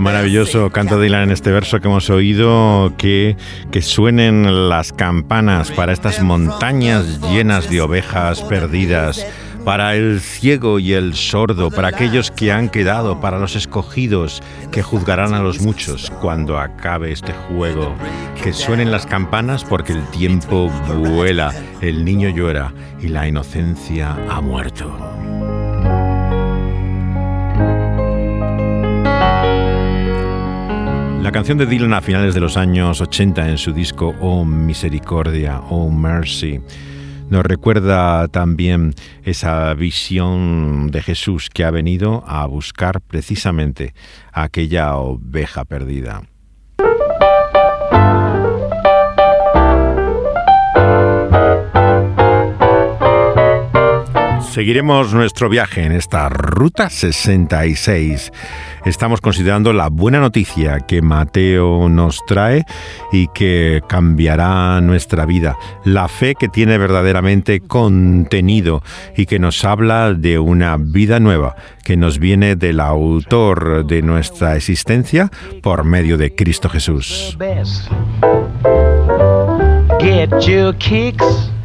[0.00, 3.36] Maravilloso canto de Dylan en este verso que hemos oído, que,
[3.70, 9.26] que suenen las campanas para estas montañas llenas de ovejas perdidas,
[9.70, 14.42] para el ciego y el sordo, para aquellos que han quedado, para los escogidos
[14.72, 17.94] que juzgarán a los muchos cuando acabe este juego.
[18.42, 24.40] Que suenen las campanas porque el tiempo vuela, el niño llora y la inocencia ha
[24.40, 24.92] muerto.
[31.22, 35.60] La canción de Dylan a finales de los años 80 en su disco Oh Misericordia,
[35.70, 36.60] Oh Mercy,
[37.30, 43.94] nos recuerda también esa visión de Jesús que ha venido a buscar precisamente
[44.32, 46.22] aquella oveja perdida.
[54.50, 58.32] Seguiremos nuestro viaje en esta Ruta 66.
[58.84, 62.64] Estamos considerando la buena noticia que Mateo nos trae
[63.12, 65.56] y que cambiará nuestra vida.
[65.84, 68.82] La fe que tiene verdaderamente contenido
[69.16, 74.56] y que nos habla de una vida nueva que nos viene del autor de nuestra
[74.56, 75.30] existencia
[75.62, 77.38] por medio de Cristo Jesús.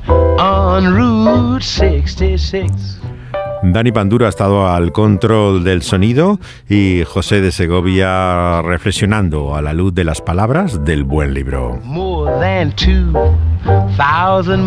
[0.07, 3.01] On Route 66.
[3.63, 6.39] Dani Panduro ha estado al control del sonido
[6.69, 11.79] y José de Segovia reflexionando a la luz de las palabras del buen libro.
[11.83, 14.61] More than 2,000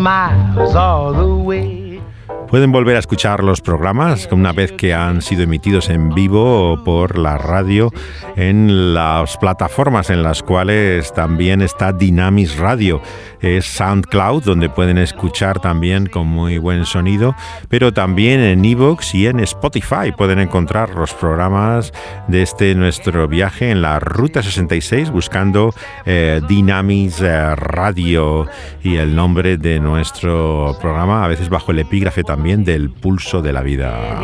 [2.49, 7.19] Pueden volver a escuchar los programas una vez que han sido emitidos en vivo por
[7.19, 7.93] la radio
[8.37, 13.03] en las plataformas en las cuales también está Dynamis Radio.
[13.39, 17.35] Es SoundCloud, donde pueden escuchar también con muy buen sonido,
[17.69, 21.93] pero también en Evox y en Spotify pueden encontrar los programas
[22.27, 25.71] de este nuestro viaje en la Ruta 66 buscando
[26.05, 28.47] eh, Dynamis eh, Radio
[28.83, 33.53] y el nombre de nuestro programa, a veces bajo el epígrafe también del pulso de
[33.53, 34.21] la vida.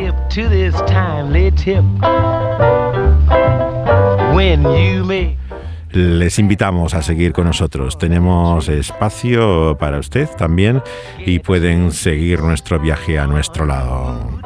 [5.92, 7.98] Les invitamos a seguir con nosotros.
[7.98, 10.82] Tenemos espacio para usted también
[11.26, 14.40] y pueden seguir nuestro viaje a nuestro lado.